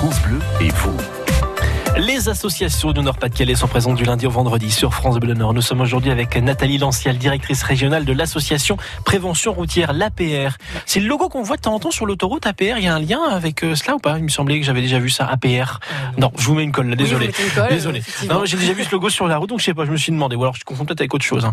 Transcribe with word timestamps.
France 0.00 0.22
Bleu 0.22 0.38
et 0.62 0.70
vous. 0.70 1.19
Les 2.06 2.30
associations 2.30 2.92
du 2.92 3.00
Nord-Pas-de-Calais 3.00 3.54
sont 3.54 3.66
présentes 3.68 3.96
du 3.96 4.04
lundi 4.04 4.26
au 4.26 4.30
vendredi 4.30 4.70
sur 4.70 4.94
France 4.94 5.18
Bleu 5.18 5.34
Nord. 5.34 5.52
Nous 5.52 5.60
sommes 5.60 5.82
aujourd'hui 5.82 6.10
avec 6.10 6.34
Nathalie 6.36 6.78
Lancial, 6.78 7.18
directrice 7.18 7.62
régionale 7.62 8.06
de 8.06 8.12
l'association 8.14 8.78
Prévention 9.04 9.52
routière, 9.52 9.92
l'APR. 9.92 10.56
C'est 10.86 11.00
le 11.00 11.08
logo 11.08 11.28
qu'on 11.28 11.42
voit 11.42 11.56
de 11.56 11.60
temps 11.62 11.74
en 11.74 11.78
temps 11.78 11.90
sur 11.90 12.06
l'autoroute 12.06 12.46
APR. 12.46 12.78
Il 12.78 12.84
y 12.84 12.88
a 12.88 12.94
un 12.94 13.00
lien 13.00 13.20
avec 13.30 13.62
euh, 13.64 13.74
cela 13.74 13.96
ou 13.96 13.98
pas? 13.98 14.16
Il 14.16 14.24
me 14.24 14.28
semblait 14.30 14.58
que 14.60 14.64
j'avais 14.64 14.80
déjà 14.80 14.98
vu 14.98 15.10
ça, 15.10 15.26
APR. 15.26 15.80
Non, 16.16 16.32
je 16.38 16.46
vous 16.46 16.54
mets 16.54 16.62
une 16.62 16.72
colle 16.72 16.88
là, 16.88 16.96
désolé. 16.96 17.26
Oui, 17.26 17.44
une 17.44 17.50
colle, 17.54 17.68
désolé. 17.68 18.02
Non, 18.30 18.44
j'ai 18.46 18.56
déjà 18.56 18.72
vu 18.72 18.84
ce 18.84 18.90
logo 18.92 19.10
sur 19.10 19.26
la 19.28 19.36
route, 19.36 19.50
donc 19.50 19.60
je 19.60 19.66
sais 19.66 19.74
pas, 19.74 19.84
je 19.84 19.90
me 19.90 19.96
suis 19.98 20.10
demandé. 20.12 20.36
Ou 20.36 20.42
alors 20.42 20.54
je 20.54 20.64
confonds 20.64 20.86
peut-être 20.86 21.00
avec 21.02 21.12
autre 21.12 21.24
chose. 21.24 21.44
hein. 21.44 21.52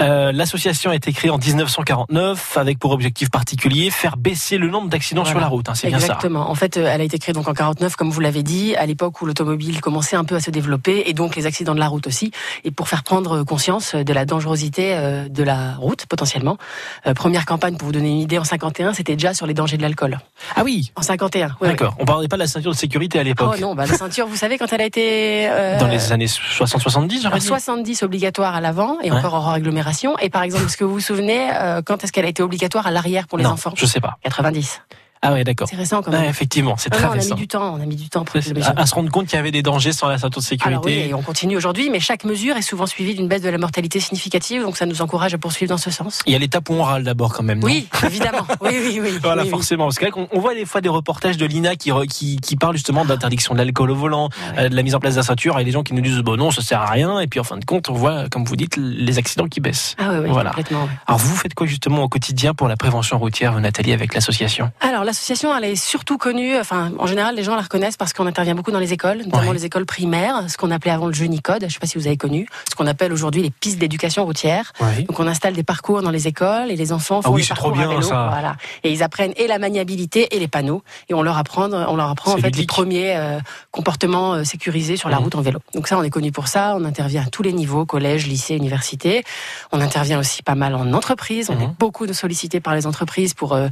Euh, 0.00 0.30
L'association 0.30 0.92
a 0.92 0.94
été 0.94 1.12
créée 1.12 1.30
en 1.30 1.38
1949 1.38 2.56
avec 2.56 2.78
pour 2.78 2.92
objectif 2.92 3.30
particulier 3.30 3.90
faire 3.90 4.16
baisser 4.16 4.58
le 4.58 4.68
nombre 4.68 4.88
d'accidents 4.88 5.22
Voilà. 5.22 5.32
sur 5.34 5.40
la 5.40 5.48
route. 5.48 5.68
hein. 5.68 5.74
C'est 5.74 5.88
bien 5.88 5.98
ça. 5.98 6.04
Exactement. 6.06 6.48
En 6.50 6.54
fait, 6.54 6.76
euh, 6.76 6.88
elle 6.88 7.00
a 7.00 7.04
été 7.04 7.18
créée 7.18 7.32
donc 7.32 7.48
en 7.48 7.54
49, 7.54 7.96
comme 7.96 8.10
vous 8.10 8.20
l'avez 8.20 8.44
dit, 8.44 8.76
à 8.76 8.86
l'époque 8.86 9.20
où 9.22 9.26
l'automobile 9.26 9.80
commençait 9.88 10.16
un 10.16 10.24
peu 10.24 10.34
à 10.34 10.40
se 10.40 10.50
développer 10.50 11.04
et 11.06 11.14
donc 11.14 11.34
les 11.34 11.46
accidents 11.46 11.74
de 11.74 11.80
la 11.80 11.88
route 11.88 12.06
aussi, 12.06 12.30
et 12.64 12.70
pour 12.70 12.88
faire 12.88 13.02
prendre 13.02 13.42
conscience 13.42 13.94
de 13.94 14.12
la 14.12 14.26
dangerosité 14.26 14.92
euh, 14.94 15.28
de 15.30 15.42
la 15.42 15.76
route 15.76 16.04
potentiellement. 16.04 16.58
Euh, 17.06 17.14
première 17.14 17.46
campagne, 17.46 17.76
pour 17.78 17.86
vous 17.86 17.92
donner 17.92 18.10
une 18.10 18.18
idée, 18.18 18.38
en 18.38 18.44
51, 18.44 18.92
c'était 18.92 19.14
déjà 19.14 19.32
sur 19.32 19.46
les 19.46 19.54
dangers 19.54 19.78
de 19.78 19.82
l'alcool. 19.82 20.18
Ah 20.56 20.62
oui. 20.62 20.92
En 20.94 21.00
51. 21.00 21.56
oui, 21.62 21.68
D'accord. 21.68 21.94
On 21.98 22.04
parlait 22.04 22.28
pas 22.28 22.36
de 22.36 22.42
la 22.42 22.46
ceinture 22.46 22.72
de 22.72 22.76
sécurité 22.76 23.18
à 23.18 23.22
l'époque. 23.22 23.54
Oh 23.56 23.60
non, 23.60 23.74
bah, 23.74 23.86
la 23.86 23.94
ceinture, 23.96 24.26
vous 24.26 24.36
savez, 24.36 24.58
quand 24.58 24.70
elle 24.74 24.82
a 24.82 24.84
été 24.84 25.48
euh, 25.48 25.78
Dans 25.78 25.88
les 25.88 26.12
années 26.12 26.26
60-70, 26.26 27.22
j'aurais 27.22 27.26
alors, 27.28 27.38
dit. 27.38 27.46
70 27.46 28.02
obligatoire 28.02 28.54
à 28.54 28.60
l'avant 28.60 28.98
et 29.02 29.10
Ouais. 29.10 29.16
encore 29.16 29.32
hors 29.34 29.48
agglomération. 29.50 30.18
Et 30.18 30.28
par 30.28 30.42
exemple, 30.42 30.64
est-ce 30.66 30.76
que 30.76 30.84
vous 30.84 30.92
vous 30.94 31.00
souvenez 31.00 31.48
euh, 31.54 31.80
quand 31.82 32.04
est-ce 32.04 32.12
qu'elle 32.12 32.26
a 32.26 32.28
été 32.28 32.42
obligatoire 32.42 32.86
à 32.86 32.90
l'arrière 32.90 33.26
pour 33.26 33.38
les 33.38 33.44
non, 33.44 33.52
enfants? 33.52 33.72
je 33.74 33.86
sais 33.86 34.00
pas. 34.00 34.18
90. 34.22 34.82
Ah 35.22 35.32
ouais, 35.32 35.44
d'accord. 35.44 35.68
C'est 35.68 35.76
récent 35.76 36.02
quand 36.02 36.10
même. 36.12 36.22
Ouais, 36.22 36.28
effectivement, 36.28 36.76
c'est 36.76 36.90
très 36.90 37.02
non, 37.02 37.08
on 37.08 37.12
a 37.12 37.14
mis 37.16 37.20
récent. 37.22 37.34
du 37.34 37.48
temps, 37.48 37.74
on 37.76 37.80
a 37.82 37.86
mis 37.86 37.96
du 37.96 38.08
temps 38.08 38.24
pour 38.24 38.38
les 38.40 38.62
À, 38.62 38.74
à 38.76 38.86
se 38.86 38.94
rendre 38.94 39.10
compte 39.10 39.26
qu'il 39.26 39.36
y 39.36 39.40
avait 39.40 39.50
des 39.50 39.62
dangers 39.62 39.92
sans 39.92 40.08
la 40.08 40.18
ceinture 40.18 40.40
de 40.42 40.46
Alors 40.66 40.82
oui, 40.84 40.90
sécurité. 40.92 41.10
et 41.10 41.14
on 41.14 41.22
continue 41.22 41.56
aujourd'hui, 41.56 41.90
mais 41.90 42.00
chaque 42.00 42.24
mesure 42.24 42.56
est 42.56 42.62
souvent 42.62 42.86
suivie 42.86 43.14
d'une 43.14 43.28
baisse 43.28 43.42
de 43.42 43.48
la 43.48 43.58
mortalité 43.58 44.00
significative, 44.00 44.62
donc 44.62 44.76
ça 44.76 44.86
nous 44.86 45.02
encourage 45.02 45.34
à 45.34 45.38
poursuivre 45.38 45.70
dans 45.70 45.78
ce 45.78 45.90
sens. 45.90 46.20
Il 46.26 46.32
y 46.32 46.36
a 46.36 46.38
l'étape 46.38 46.68
où 46.70 46.74
on 46.74 46.82
râle 46.82 47.02
d'abord 47.04 47.32
quand 47.32 47.42
même. 47.42 47.58
non 47.58 47.66
Oui, 47.66 47.88
évidemment. 48.04 48.46
Oui, 48.60 48.70
oui, 48.80 49.00
oui. 49.02 49.18
Voilà, 49.22 49.42
oui, 49.44 49.48
forcément. 49.50 49.84
Parce 49.88 49.98
qu'on 49.98 50.28
on 50.32 50.40
voit 50.40 50.54
des 50.54 50.64
fois 50.66 50.80
des 50.80 50.88
reportages 50.88 51.36
de 51.36 51.46
l'INA 51.46 51.76
qui, 51.76 51.90
qui, 52.08 52.36
qui 52.38 52.56
parlent 52.56 52.74
justement 52.76 53.04
d'interdiction 53.04 53.54
de 53.54 53.58
l'alcool 53.58 53.90
au 53.90 53.94
volant, 53.96 54.28
Ah 54.30 54.52
ouais. 54.52 54.64
euh, 54.64 54.68
de 54.68 54.76
la 54.76 54.82
mise 54.82 54.94
en 54.94 55.00
place 55.00 55.14
de 55.14 55.18
la 55.20 55.24
ceinture, 55.24 55.58
et 55.58 55.64
les 55.64 55.70
gens 55.72 55.82
qui 55.82 55.94
nous 55.94 56.00
disent 56.02 56.18
bon 56.18 56.36
non, 56.36 56.50
ça 56.50 56.62
sert 56.62 56.80
à 56.80 56.86
rien. 56.86 57.18
Et 57.20 57.26
puis 57.26 57.40
en 57.40 57.44
fin 57.44 57.56
de 57.56 57.64
compte, 57.64 57.88
on 57.90 57.94
voit, 57.94 58.28
comme 58.28 58.44
vous 58.44 58.56
dites, 58.56 58.76
les 58.76 59.18
accidents 59.18 59.46
qui 59.48 59.60
baissent. 59.60 59.94
Ah 59.98 60.10
oui, 60.12 60.18
oui, 60.24 60.28
Voilà. 60.30 60.50
complètement. 60.50 60.84
ouais. 60.84 60.90
Alors 61.06 61.18
vous 61.18 61.36
faites 61.36 61.54
quoi 61.54 61.66
justement 61.66 62.02
au 62.04 62.08
quotidien 62.08 62.54
pour 62.54 62.68
la 62.68 62.76
prévention 62.76 63.18
routière, 63.18 63.58
Nathalie, 63.60 63.92
avec 63.92 64.14
l'association? 64.14 64.70
Alors 64.80 65.04
l'association, 65.08 65.56
elle 65.56 65.64
est 65.64 65.76
surtout 65.76 66.18
connue, 66.18 66.56
enfin 66.58 66.92
en 66.98 67.06
général 67.06 67.34
les 67.34 67.42
gens 67.42 67.56
la 67.56 67.62
reconnaissent 67.62 67.96
parce 67.96 68.12
qu'on 68.12 68.26
intervient 68.26 68.54
beaucoup 68.54 68.70
dans 68.70 68.78
les 68.78 68.92
écoles, 68.92 69.18
notamment 69.24 69.48
Ouais. 69.48 69.54
les 69.54 69.64
écoles 69.64 69.86
primaires, 69.86 70.44
ce 70.48 70.56
qu'on 70.56 70.70
appelait 70.70 70.90
avant 70.92 71.06
le 71.06 71.12
Junicode, 71.14 71.58
je 71.62 71.66
ne 71.66 71.70
sais 71.70 71.78
pas 71.78 71.86
si 71.86 71.98
vous 71.98 72.06
avez 72.06 72.16
connu, 72.16 72.46
ce 72.70 72.74
qu'on 72.74 72.86
appelle 72.86 73.12
aujourd'hui 73.12 73.42
les 73.42 73.50
pistes 73.50 73.78
d'éducation 73.78 74.24
routière. 74.24 74.72
Donc 75.08 75.18
on 75.18 75.26
installe 75.26 75.54
des 75.54 75.62
parcours 75.64 76.02
dans 76.02 76.10
les 76.10 76.28
écoles 76.28 76.70
et 76.70 76.76
les 76.76 76.92
enfants 76.92 77.22
font 77.22 77.30
Ah 77.30 77.32
oui, 77.32 77.40
les 77.40 77.46
c'est 77.46 77.54
trop 77.54 77.70
parcours 77.70 77.78
bien, 77.78 77.86
à 77.88 77.94
vélo, 78.00 78.02
ça. 78.08 78.28
voilà. 78.30 78.56
Et 78.84 78.92
ils 78.92 79.02
apprennent 79.02 79.32
et 79.36 79.46
la 79.46 79.58
maniabilité 79.58 80.28
et 80.36 80.38
les 80.38 80.48
panneaux 80.48 80.82
et 81.08 81.14
on 81.14 81.22
leur 81.22 81.38
apprend, 81.38 81.72
on 81.72 81.96
leur 81.96 82.10
apprend 82.10 82.34
en 82.34 82.36
fait 82.38 82.54
les 82.56 82.66
premiers 82.66 83.16
euh, 83.16 83.38
comportements 83.70 84.34
euh, 84.34 84.44
sécurisés 84.44 84.96
sur 84.96 85.08
la 85.08 85.16
route 85.16 85.34
en 85.34 85.40
vélo. 85.40 85.58
Donc 85.74 85.88
ça 85.88 85.96
on 85.98 86.02
est 86.02 86.10
connu 86.10 86.32
pour 86.32 86.48
ça, 86.48 86.74
on 86.76 86.84
intervient 86.84 87.22
à 87.22 87.30
tous 87.30 87.42
les 87.42 87.52
niveaux, 87.52 87.86
collège, 87.86 88.26
lycée, 88.26 88.54
université. 88.54 89.24
On 89.72 89.80
intervient 89.80 90.18
aussi 90.18 90.42
pas 90.42 90.54
mal 90.54 90.74
en 90.74 90.92
entreprise, 90.92 91.48
on 91.50 91.54
Mhm. 91.54 91.62
est 91.62 91.70
beaucoup 91.78 92.06
de 92.06 92.12
sollicités 92.12 92.60
par 92.60 92.74
les 92.74 92.86
entreprises 92.86 93.32
pour 93.34 93.54
euh, 93.54 93.68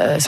euh, 0.00 0.18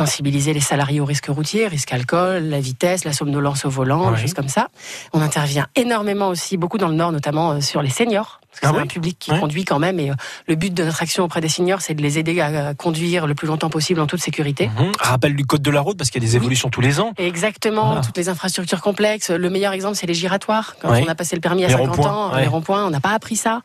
sensibiliser 0.53 0.55
les 0.55 0.61
salariés 0.61 1.01
au 1.01 1.05
risque 1.05 1.27
routier, 1.27 1.67
risque 1.69 1.93
alcool, 1.93 2.45
la 2.45 2.61
vitesse, 2.61 3.05
la 3.05 3.13
somnolence 3.13 3.65
au 3.65 3.71
volant, 3.71 4.09
Ouais. 4.11 4.17
des 4.17 4.23
choses 4.23 4.35
comme 4.35 4.49
ça. 4.49 4.69
On 5.13 5.21
intervient 5.21 5.67
énormément 5.77 6.29
aussi, 6.29 6.57
beaucoup 6.57 6.79
dans 6.79 6.89
le 6.89 6.95
Nord, 6.95 7.13
notamment 7.13 7.53
euh, 7.53 7.61
sur 7.61 7.83
les 7.83 7.91
seniors. 7.91 8.41
Parce 8.51 8.61
que 8.61 8.67
Ah 8.67 8.71
c'est 8.71 8.77
oui 8.77 8.83
un 8.83 8.87
public 8.87 9.17
qui 9.19 9.31
Ouais. 9.33 9.41
conduit 9.41 9.65
quand 9.65 9.79
même 9.79 9.99
et 9.99 10.11
euh, 10.11 10.15
le 10.47 10.57
but 10.57 10.73
de 10.75 10.85
notre 10.85 11.03
action 11.03 11.25
auprès 11.25 11.41
des 11.41 11.49
seniors, 11.49 11.81
c'est 11.81 11.95
de 11.95 12.03
les 12.03 12.19
aider 12.19 12.41
à, 12.41 12.75
conduire 12.75 13.27
le 13.27 13.35
plus 13.35 13.47
longtemps 13.49 13.71
possible 13.71 14.01
en 14.01 14.07
toute 14.07 14.21
sécurité. 14.21 14.69
Mhm. 14.79 14.93
Rappel 15.01 15.35
du 15.37 15.47
code 15.47 15.63
de 15.63 15.71
la 15.71 15.81
route, 15.81 15.97
parce 15.97 16.11
qu'il 16.11 16.23
y 16.23 16.27
a 16.27 16.29
des 16.29 16.37
évolutions 16.37 16.69
tous 16.69 16.83
les 16.83 17.01
ans. 17.01 17.13
Exactement, 17.17 17.87
Voilà. 17.87 18.01
toutes 18.03 18.17
les 18.19 18.29
infrastructures 18.29 18.83
complexes. 18.83 19.31
Le 19.31 19.49
meilleur 19.51 19.73
exemple, 19.73 19.97
c'est 19.97 20.07
les 20.07 20.15
giratoires. 20.15 20.77
Quand 20.81 20.91
Ouais. 20.91 21.03
on 21.07 21.09
a 21.11 21.15
passé 21.15 21.35
le 21.35 21.41
permis 21.41 21.65
à 21.65 21.69
Les 21.69 21.73
50 21.75 21.89
ronds-points, 21.97 22.13
ans, 22.13 22.35
ouais. 22.35 22.43
les 22.43 22.49
ronds-points, 22.49 22.85
on 22.87 22.91
n'a 22.91 23.01
pas 23.01 23.13
appris 23.13 23.37
ça. 23.37 23.63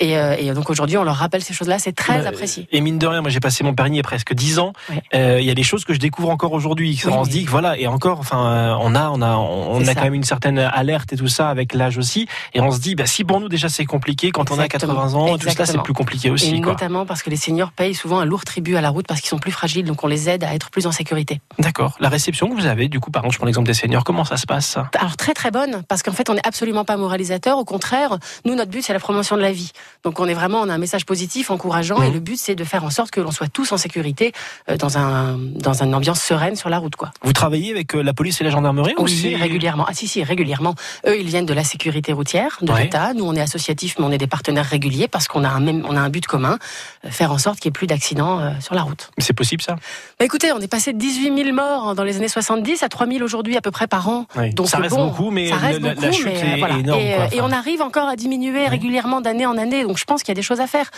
Et, 0.00 0.16
euh, 0.18 0.34
et 0.38 0.52
donc 0.54 0.70
aujourd'hui, 0.70 0.96
on 0.96 1.04
leur 1.04 1.16
rappelle 1.16 1.42
ces 1.42 1.52
choses-là, 1.54 1.78
c'est 1.78 1.92
très 1.92 2.22
Bah, 2.22 2.28
apprécié. 2.30 2.66
Et 2.72 2.80
mine 2.80 2.98
de 2.98 3.06
rien, 3.06 3.20
moi 3.20 3.30
j'ai 3.30 3.38
passé 3.40 3.62
mon 3.62 3.74
permis 3.74 3.92
il 3.92 3.96
y 3.96 4.00
a 4.00 4.02
presque 4.02 4.32
10 4.34 4.58
ans. 4.58 4.72
Euh, 5.14 5.38
Il 5.40 5.46
y 5.46 5.50
a 5.50 5.54
des 5.54 5.62
choses 5.62 5.84
que 5.84 5.92
je 5.94 5.98
découvre 5.98 6.30
encore 6.30 6.52
aujourd'hui. 6.52 7.00
Oui, 7.04 7.12
on 7.12 7.24
se 7.24 7.30
dit 7.30 7.44
que 7.44 7.50
voilà, 7.50 7.78
et 7.78 7.86
encore, 7.86 8.18
enfin, 8.20 8.46
euh, 8.46 8.76
on 8.80 8.94
a, 8.94 9.10
on 9.10 9.20
a, 9.22 9.36
on 9.36 9.86
a 9.86 9.94
quand 9.94 10.02
même 10.04 10.14
une 10.14 10.24
certaine 10.24 10.58
alerte 10.58 11.12
et 11.12 11.16
tout 11.16 11.28
ça 11.28 11.48
avec 11.50 11.74
l'âge 11.74 11.98
aussi. 11.98 12.26
Et 12.54 12.60
on 12.60 12.70
se 12.70 12.80
dit, 12.80 12.94
bah, 12.94 13.06
si 13.06 13.24
pour 13.24 13.40
nous 13.40 13.48
déjà 13.48 13.68
c'est 13.68 13.84
compliqué, 13.84 14.30
quand 14.30 14.50
on 14.50 14.58
a 14.58 14.64
Exactement. 14.64 14.94
80 14.94 15.14
ans, 15.14 15.26
tout 15.26 15.32
ça 15.32 15.38
c'est 15.44 15.50
Exactement. 15.60 15.82
plus 15.82 15.92
compliqué 15.94 16.28
Et 16.28 16.30
aussi. 16.30 16.60
Quoi. 16.60 16.72
notamment 16.72 17.04
parce 17.06 17.22
que 17.22 17.30
les 17.30 17.36
seniors 17.36 17.72
payent 17.72 17.94
souvent 17.94 18.20
un 18.20 18.24
lourd 18.24 18.44
tribut 18.44 18.76
à 18.76 18.80
la 18.80 18.88
route 18.90 19.06
parce 19.06 19.20
qu'ils 19.20 19.28
sont 19.30 19.38
plus 19.38 19.52
fragiles, 19.52 19.84
donc 19.84 20.02
on 20.02 20.06
les 20.06 20.28
aide 20.30 20.44
à 20.44 20.54
être 20.54 20.70
plus 20.70 20.86
en 20.86 20.92
sécurité. 20.92 21.40
D'accord. 21.58 21.96
La 22.00 22.08
réception 22.08 22.48
que 22.48 22.54
vous 22.54 22.66
avez, 22.66 22.88
du 22.88 23.00
coup, 23.00 23.10
par 23.10 23.22
exemple, 23.22 23.34
je 23.34 23.38
prends 23.38 23.46
l'exemple 23.46 23.66
des 23.66 23.74
seniors, 23.74 24.04
comment 24.04 24.24
ça 24.24 24.36
se 24.38 24.46
passe 24.46 24.78
Alors 24.98 25.16
très 25.16 25.34
très 25.34 25.50
bonne, 25.50 25.82
parce 25.88 26.02
qu'en 26.02 26.12
fait 26.12 26.30
on 26.30 26.34
n'est 26.34 26.46
absolument 26.46 26.84
pas 26.84 26.96
moralisateur, 26.96 27.58
au 27.58 27.64
contraire, 27.64 28.18
nous 28.46 28.54
notre 28.54 28.70
but 28.70 28.82
c'est 28.82 28.92
la 28.94 28.98
promotion 29.00 29.36
de 29.36 29.42
la 29.42 29.52
vie. 29.52 29.72
Donc 30.04 30.18
on 30.20 30.26
est 30.28 30.34
vraiment, 30.34 30.60
on 30.60 30.68
a 30.68 30.74
un 30.74 30.78
message 30.78 31.04
positif, 31.04 31.50
encourageant, 31.50 32.02
et 32.02 32.10
le 32.10 32.20
but 32.20 32.36
c'est 32.38 32.54
de 32.54 32.64
faire 32.64 32.84
en 32.84 32.90
sorte 32.90 33.10
que 33.10 33.20
l'on 33.20 33.30
soit 33.30 33.48
tous 33.48 33.70
en 33.72 33.76
sécurité 33.76 34.32
euh, 34.68 34.76
dans 34.76 34.96
un 34.98 35.38
dans 35.38 35.82
une 35.82 35.94
ambiance 35.94 36.20
sereine 36.22 36.56
sur 36.56 36.68
la 36.70 36.78
route, 36.78 36.96
quoi. 36.96 37.10
Vous 37.22 37.32
travaillez 37.32 37.70
avec 37.70 37.94
euh, 37.94 38.02
la 38.02 38.12
police 38.14 38.40
et 38.40 38.44
la 38.44 38.50
gendarmerie 38.50 38.94
ou 38.98 39.04
Oui, 39.04 39.10
c'est- 39.14 39.36
régulièrement. 39.36 39.84
Ah 39.88 39.92
si 39.94 40.08
si, 40.08 40.22
régulièrement. 40.24 40.74
Eux 41.06 41.18
ils 41.20 41.26
viennent 41.26 41.46
de 41.46 41.54
la 41.54 41.64
sécurité 41.64 42.12
routière 42.12 42.56
de 42.62 42.72
Ouais. 42.72 42.84
l'État. 42.84 43.12
Nous 43.14 43.24
on 43.24 43.34
est 43.34 43.40
associatif, 43.40 43.96
mais 43.98 44.04
on 44.06 44.10
est 44.12 44.18
des 44.18 44.26
partenaires 44.26 44.64
réguliers 44.66 45.08
parce 45.08 45.28
qu'on 45.28 45.44
a 45.44 45.48
un 45.48 45.60
même, 45.60 45.84
on 45.88 45.96
a 45.96 46.00
un 46.00 46.08
but 46.08 46.26
commun, 46.26 46.58
euh, 47.04 47.10
faire 47.10 47.32
en 47.32 47.38
sorte 47.38 47.58
qu'il 47.60 47.68
n'y 47.68 47.72
ait 47.72 47.78
plus 47.78 47.86
d'accidents 47.86 48.40
sur 48.60 48.74
la 48.74 48.82
route. 48.82 49.10
C'est 49.18 49.32
possible 49.34 49.62
ça? 49.62 49.76
Bah 50.18 50.24
écoutez, 50.24 50.52
on 50.52 50.60
est 50.60 50.68
passé 50.68 50.92
de 50.92 50.98
18 50.98 51.34
000 51.44 51.54
morts 51.54 51.94
dans 51.94 52.04
les 52.04 52.16
années 52.16 52.28
70 52.28 52.82
à 52.82 52.88
3 52.88 53.06
000 53.06 53.22
aujourd'hui 53.22 53.56
à 53.56 53.60
peu 53.60 53.70
près 53.70 53.86
par 53.86 54.08
an. 54.08 54.26
Oui. 54.36 54.54
Donc 54.54 54.68
Ça 54.68 54.78
reste 54.78 54.94
bon, 54.94 55.08
beaucoup, 55.08 55.30
mais 55.30 55.48
ça 55.48 55.56
reste 55.56 55.80
la- 55.80 55.90
beaucoup, 55.94 56.02
la 56.06 56.12
chute 56.12 56.26
mais, 56.26 56.54
est 56.54 56.58
voilà. 56.58 56.78
énorme, 56.78 57.00
Et, 57.00 57.14
quoi. 57.14 57.24
et 57.32 57.40
Enfin. 57.40 57.48
on 57.48 57.52
arrive 57.52 57.82
encore 57.82 58.08
à 58.08 58.16
diminuer 58.16 58.66
régulièrement 58.68 59.20
d'année 59.20 59.46
en 59.46 59.56
année. 59.58 59.79
Donc 59.84 59.98
je 59.98 60.04
pense 60.04 60.22
qu'il 60.22 60.28
y 60.30 60.32
a 60.32 60.34
des 60.34 60.42
choses 60.42 60.60
à 60.60 60.66
faire. 60.66 60.90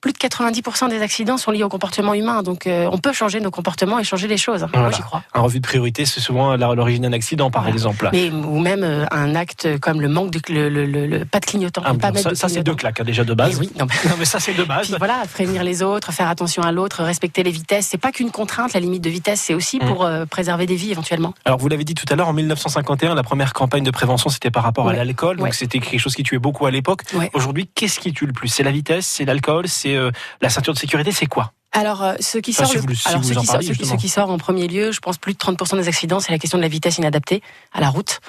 Plus 0.00 0.12
de 0.12 0.18
90% 0.18 0.88
des 0.88 1.02
accidents 1.02 1.36
sont 1.38 1.50
liés 1.50 1.64
au 1.64 1.68
comportement 1.68 2.14
humain. 2.14 2.42
Donc 2.42 2.66
euh, 2.66 2.88
on 2.92 2.98
peut 2.98 3.12
changer 3.12 3.40
nos 3.40 3.50
comportements 3.50 3.98
et 3.98 4.04
changer 4.04 4.28
les 4.28 4.36
choses. 4.36 4.60
Moi 4.62 4.70
Voilà. 4.74 4.90
j'y 4.90 5.02
crois. 5.02 5.22
Un 5.34 5.40
revue 5.40 5.60
de 5.60 5.66
priorité, 5.66 6.04
c'est 6.04 6.20
souvent 6.20 6.56
l'origine 6.56 7.02
d'un 7.02 7.12
accident, 7.12 7.50
par 7.50 7.62
Voilà. 7.62 7.74
exemple. 7.74 8.08
Mais, 8.12 8.30
ou 8.30 8.58
même 8.58 8.82
euh, 8.84 9.06
un 9.10 9.34
acte 9.34 9.78
comme 9.80 10.00
le 10.00 10.08
manque 10.08 10.30
de 10.30 10.40
le, 10.48 10.68
le- 10.68 10.86
le- 10.86 11.06
le- 11.06 11.24
pas 11.24 11.40
de 11.40 11.46
clignotant. 11.46 11.82
Ah, 11.84 11.94
pas 11.94 12.12
bon, 12.12 12.20
ça, 12.22 12.30
de 12.30 12.34
ça, 12.34 12.48
c'est 12.48 12.62
deux 12.62 12.74
claques 12.74 13.00
hein, 13.00 13.04
déjà 13.04 13.24
de 13.24 13.34
base. 13.34 13.54
Eh 13.56 13.60
oui, 13.60 13.70
non, 13.78 13.86
mais- 13.86 13.94
Non, 14.10 14.16
mais 14.18 14.24
ça 14.24 14.38
c'est 14.40 14.54
de 14.54 14.64
base. 14.64 14.88
Puis 14.88 14.94
voilà, 14.98 15.22
prévenir 15.32 15.64
les 15.64 15.82
autres, 15.82 16.12
faire 16.12 16.28
attention 16.28 16.62
à 16.62 16.72
l'autre, 16.72 17.02
respecter 17.02 17.42
les 17.42 17.50
vitesses. 17.50 17.86
C'est 17.88 17.98
pas 17.98 18.12
qu'une 18.12 18.30
contrainte, 18.30 18.72
la 18.72 18.80
limite 18.80 19.02
de 19.02 19.10
vitesse, 19.10 19.40
c'est 19.40 19.54
aussi 19.54 19.78
Mm. 19.78 19.86
pour 19.86 20.04
euh, 20.04 20.24
préserver 20.26 20.66
des 20.66 20.76
vies 20.76 20.90
éventuellement. 20.92 21.34
Alors 21.44 21.58
vous 21.58 21.68
l'avez 21.68 21.84
dit 21.84 21.94
tout 21.94 22.06
à 22.10 22.16
l'heure, 22.16 22.28
en 22.28 22.32
1951, 22.32 23.14
la 23.14 23.22
première 23.22 23.52
campagne 23.52 23.82
de 23.84 23.90
prévention 23.90 24.30
c'était 24.30 24.50
par 24.50 24.62
rapport 24.62 24.88
à 24.88 24.92
l'alcool, 24.92 25.36
donc 25.36 25.46
Ouais. 25.46 25.52
c'était 25.52 25.78
quelque 25.80 25.98
chose 26.00 26.14
qui 26.14 26.22
tuait 26.22 26.38
beaucoup 26.38 26.66
à 26.66 26.70
l'époque. 26.70 27.02
Ouais. 27.14 27.30
Aujourd'hui, 27.34 27.68
qu'est-ce 27.74 27.98
qui 27.98 28.12
tue 28.12 28.26
plus. 28.32 28.48
C'est 28.48 28.62
la 28.62 28.70
vitesse, 28.70 29.06
c'est 29.06 29.24
l'alcool, 29.24 29.68
c'est 29.68 29.96
euh, 29.96 30.10
la 30.40 30.48
ceinture 30.48 30.74
de 30.74 30.78
sécurité, 30.78 31.12
c'est 31.12 31.26
quoi? 31.26 31.52
Alors, 31.78 32.14
ce 32.20 32.38
qui 32.38 32.52
sort, 32.52 32.66
ce 32.66 32.78
en 32.78 33.96
qui 33.96 34.08
sort, 34.08 34.36
premier 34.38 34.66
lieu, 34.68 34.92
je 34.92 35.00
pense 35.00 35.16
plus 35.18 35.32
de 35.32 35.38
30% 35.38 35.76
des 35.76 35.88
accidents, 35.88 36.20
c'est 36.20 36.32
la 36.32 36.38
question 36.38 36.58
de 36.58 36.62
la 36.62 36.68
vitesse 36.68 36.98
inadaptée 36.98 37.42
à 37.72 37.80
la 37.80 37.88
route. 37.90 38.20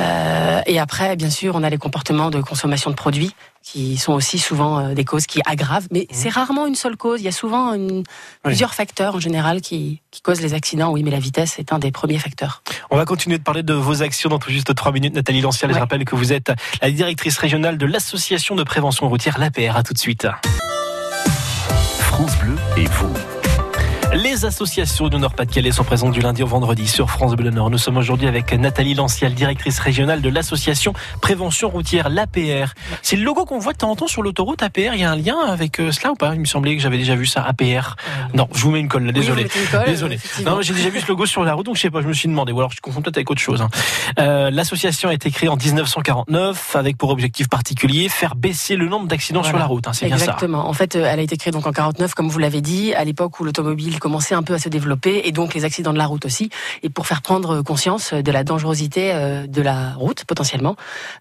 Euh, 0.00 0.60
et 0.66 0.78
après, 0.78 1.16
bien 1.16 1.30
sûr, 1.30 1.54
on 1.56 1.62
a 1.62 1.70
les 1.70 1.78
comportements 1.78 2.30
de 2.30 2.40
consommation 2.40 2.90
de 2.90 2.96
produits 2.96 3.34
qui 3.62 3.98
sont 3.98 4.12
aussi 4.14 4.38
souvent 4.38 4.78
euh, 4.80 4.94
des 4.94 5.04
causes 5.04 5.26
qui 5.26 5.40
aggravent, 5.44 5.86
mais 5.90 6.00
Mmh. 6.00 6.14
c'est 6.14 6.28
rarement 6.30 6.66
une 6.66 6.74
seule 6.74 6.96
cause. 6.96 7.20
Il 7.20 7.24
y 7.24 7.28
a 7.28 7.32
souvent 7.32 7.74
une- 7.74 8.04
plusieurs 8.42 8.72
facteurs 8.74 9.14
en 9.16 9.20
général 9.20 9.60
qui, 9.60 10.00
qui 10.10 10.22
causent 10.22 10.40
les 10.40 10.54
accidents. 10.54 10.90
Oui, 10.92 11.02
mais 11.02 11.10
la 11.10 11.18
vitesse 11.18 11.58
est 11.58 11.72
un 11.72 11.78
des 11.78 11.92
premiers 11.92 12.18
facteurs. 12.18 12.62
On 12.90 12.96
va 12.96 13.04
continuer 13.04 13.36
de 13.38 13.42
parler 13.42 13.62
de 13.62 13.74
vos 13.74 14.02
actions 14.02 14.30
dans 14.30 14.38
tout 14.38 14.50
juste 14.50 14.74
trois 14.74 14.92
minutes. 14.92 15.14
Nathalie 15.14 15.42
Lancial, 15.42 15.72
je 15.74 15.78
rappelle 15.78 16.04
que 16.04 16.16
vous 16.16 16.32
êtes 16.32 16.52
la 16.80 16.90
directrice 16.90 17.36
régionale 17.38 17.76
de 17.76 17.86
l'association 17.86 18.54
de 18.56 18.62
prévention 18.62 19.08
routière, 19.08 19.38
l'APR. 19.38 19.76
À 19.76 19.82
tout 19.82 19.92
de 19.92 19.98
suite. 19.98 20.26
France 22.20 22.36
Bleu 22.40 22.56
et 22.76 22.84
vous. 22.84 23.19
Les 24.22 24.44
associations 24.44 25.08
du 25.08 25.16
Nord-Pas-de-Calais 25.18 25.70
sont 25.70 25.84
présentes 25.84 26.12
du 26.12 26.20
lundi 26.20 26.42
au 26.42 26.46
vendredi 26.46 26.86
sur 26.88 27.08
France 27.10 27.34
Bleu 27.36 27.50
Nord. 27.50 27.70
Nous 27.70 27.78
sommes 27.78 27.96
aujourd'hui 27.96 28.26
avec 28.26 28.52
Nathalie 28.52 28.94
Lancial, 28.94 29.32
directrice 29.34 29.78
régionale 29.78 30.20
de 30.20 30.28
l'association 30.28 30.92
Prévention 31.22 31.70
routière, 31.70 32.08
l'APR. 32.10 32.74
C'est 33.02 33.16
le 33.16 33.22
logo 33.22 33.44
qu'on 33.44 33.58
voit 33.58 33.72
de 33.72 33.78
temps 33.78 33.90
en 33.90 33.96
temps 33.96 34.08
sur 34.08 34.22
l'autoroute 34.22 34.62
APR. 34.62 34.92
Il 34.94 35.00
y 35.00 35.04
a 35.04 35.10
un 35.12 35.16
lien 35.16 35.36
avec 35.46 35.78
euh, 35.80 35.92
cela 35.92 36.12
ou 36.12 36.16
pas? 36.16 36.34
Il 36.34 36.40
me 36.40 36.44
semblait 36.44 36.76
que 36.76 36.82
j'avais 36.82 36.98
déjà 36.98 37.14
vu 37.14 37.24
ça, 37.24 37.42
APR. 37.42 37.96
Non, 38.34 38.48
je 38.52 38.62
vous 38.62 38.70
mets 38.72 38.80
une 38.80 38.88
colle 38.88 39.04
là, 39.04 39.12
désolé. 39.12 39.44
Oui, 39.44 39.60
colle, 39.70 39.84
Désolé. 39.86 40.18
Non, 40.44 40.60
j'ai 40.60 40.74
déjà 40.74 40.90
vu 40.90 41.00
ce 41.00 41.06
logo 41.08 41.24
sur 41.24 41.44
la 41.44 41.54
route, 41.54 41.66
donc 41.66 41.76
je 41.76 41.80
sais 41.82 41.90
pas, 41.90 42.02
je 42.02 42.08
me 42.08 42.12
suis 42.12 42.28
demandé. 42.28 42.52
Ou 42.52 42.58
alors 42.58 42.72
je 42.72 42.80
confonds 42.80 43.00
peut-être 43.02 43.16
avec 43.16 43.30
autre 43.30 43.40
chose. 43.40 43.62
hein. 43.62 43.68
Euh, 44.18 44.50
L'association 44.50 45.08
a 45.08 45.14
été 45.14 45.30
créée 45.30 45.48
en 45.48 45.56
1949 45.56 46.76
avec 46.76 46.98
pour 46.98 47.10
objectif 47.10 47.48
particulier 47.48 48.08
faire 48.08 48.34
baisser 48.34 48.76
le 48.76 48.88
nombre 48.88 49.06
d'accidents 49.06 49.40
Voilà. 49.40 49.50
sur 49.52 49.58
la 49.58 49.66
route. 49.66 49.86
hein, 49.88 49.92
c'est 49.94 50.06
bien 50.06 50.18
ça. 50.18 50.24
Exactement. 50.24 50.68
En 50.68 50.72
fait, 50.72 50.96
euh, 50.96 51.08
elle 51.10 51.20
a 51.20 51.22
été 51.22 51.36
créée 51.36 51.52
donc 51.52 51.66
en 51.66 51.72
49, 51.72 52.14
comme 52.14 52.28
vous 52.28 52.38
l'avez 52.38 52.60
dit, 52.60 52.92
à 52.94 53.04
l'époque 53.04 53.38
où 53.40 53.44
l'automobile 53.44 53.98
commençait 54.10 54.34
un 54.34 54.42
peu 54.42 54.54
à 54.54 54.58
se 54.58 54.68
développer 54.68 55.22
et 55.24 55.30
donc 55.30 55.54
les 55.54 55.64
accidents 55.64 55.92
de 55.92 55.98
la 55.98 56.06
route 56.06 56.24
aussi. 56.24 56.50
Et 56.82 56.90
pour 56.90 57.06
faire 57.06 57.22
prendre 57.22 57.62
conscience 57.62 58.12
de 58.12 58.32
la 58.32 58.42
dangerosité 58.42 59.12
euh, 59.12 59.46
de 59.46 59.62
la 59.62 59.92
route 59.92 60.24
potentiellement. 60.24 60.74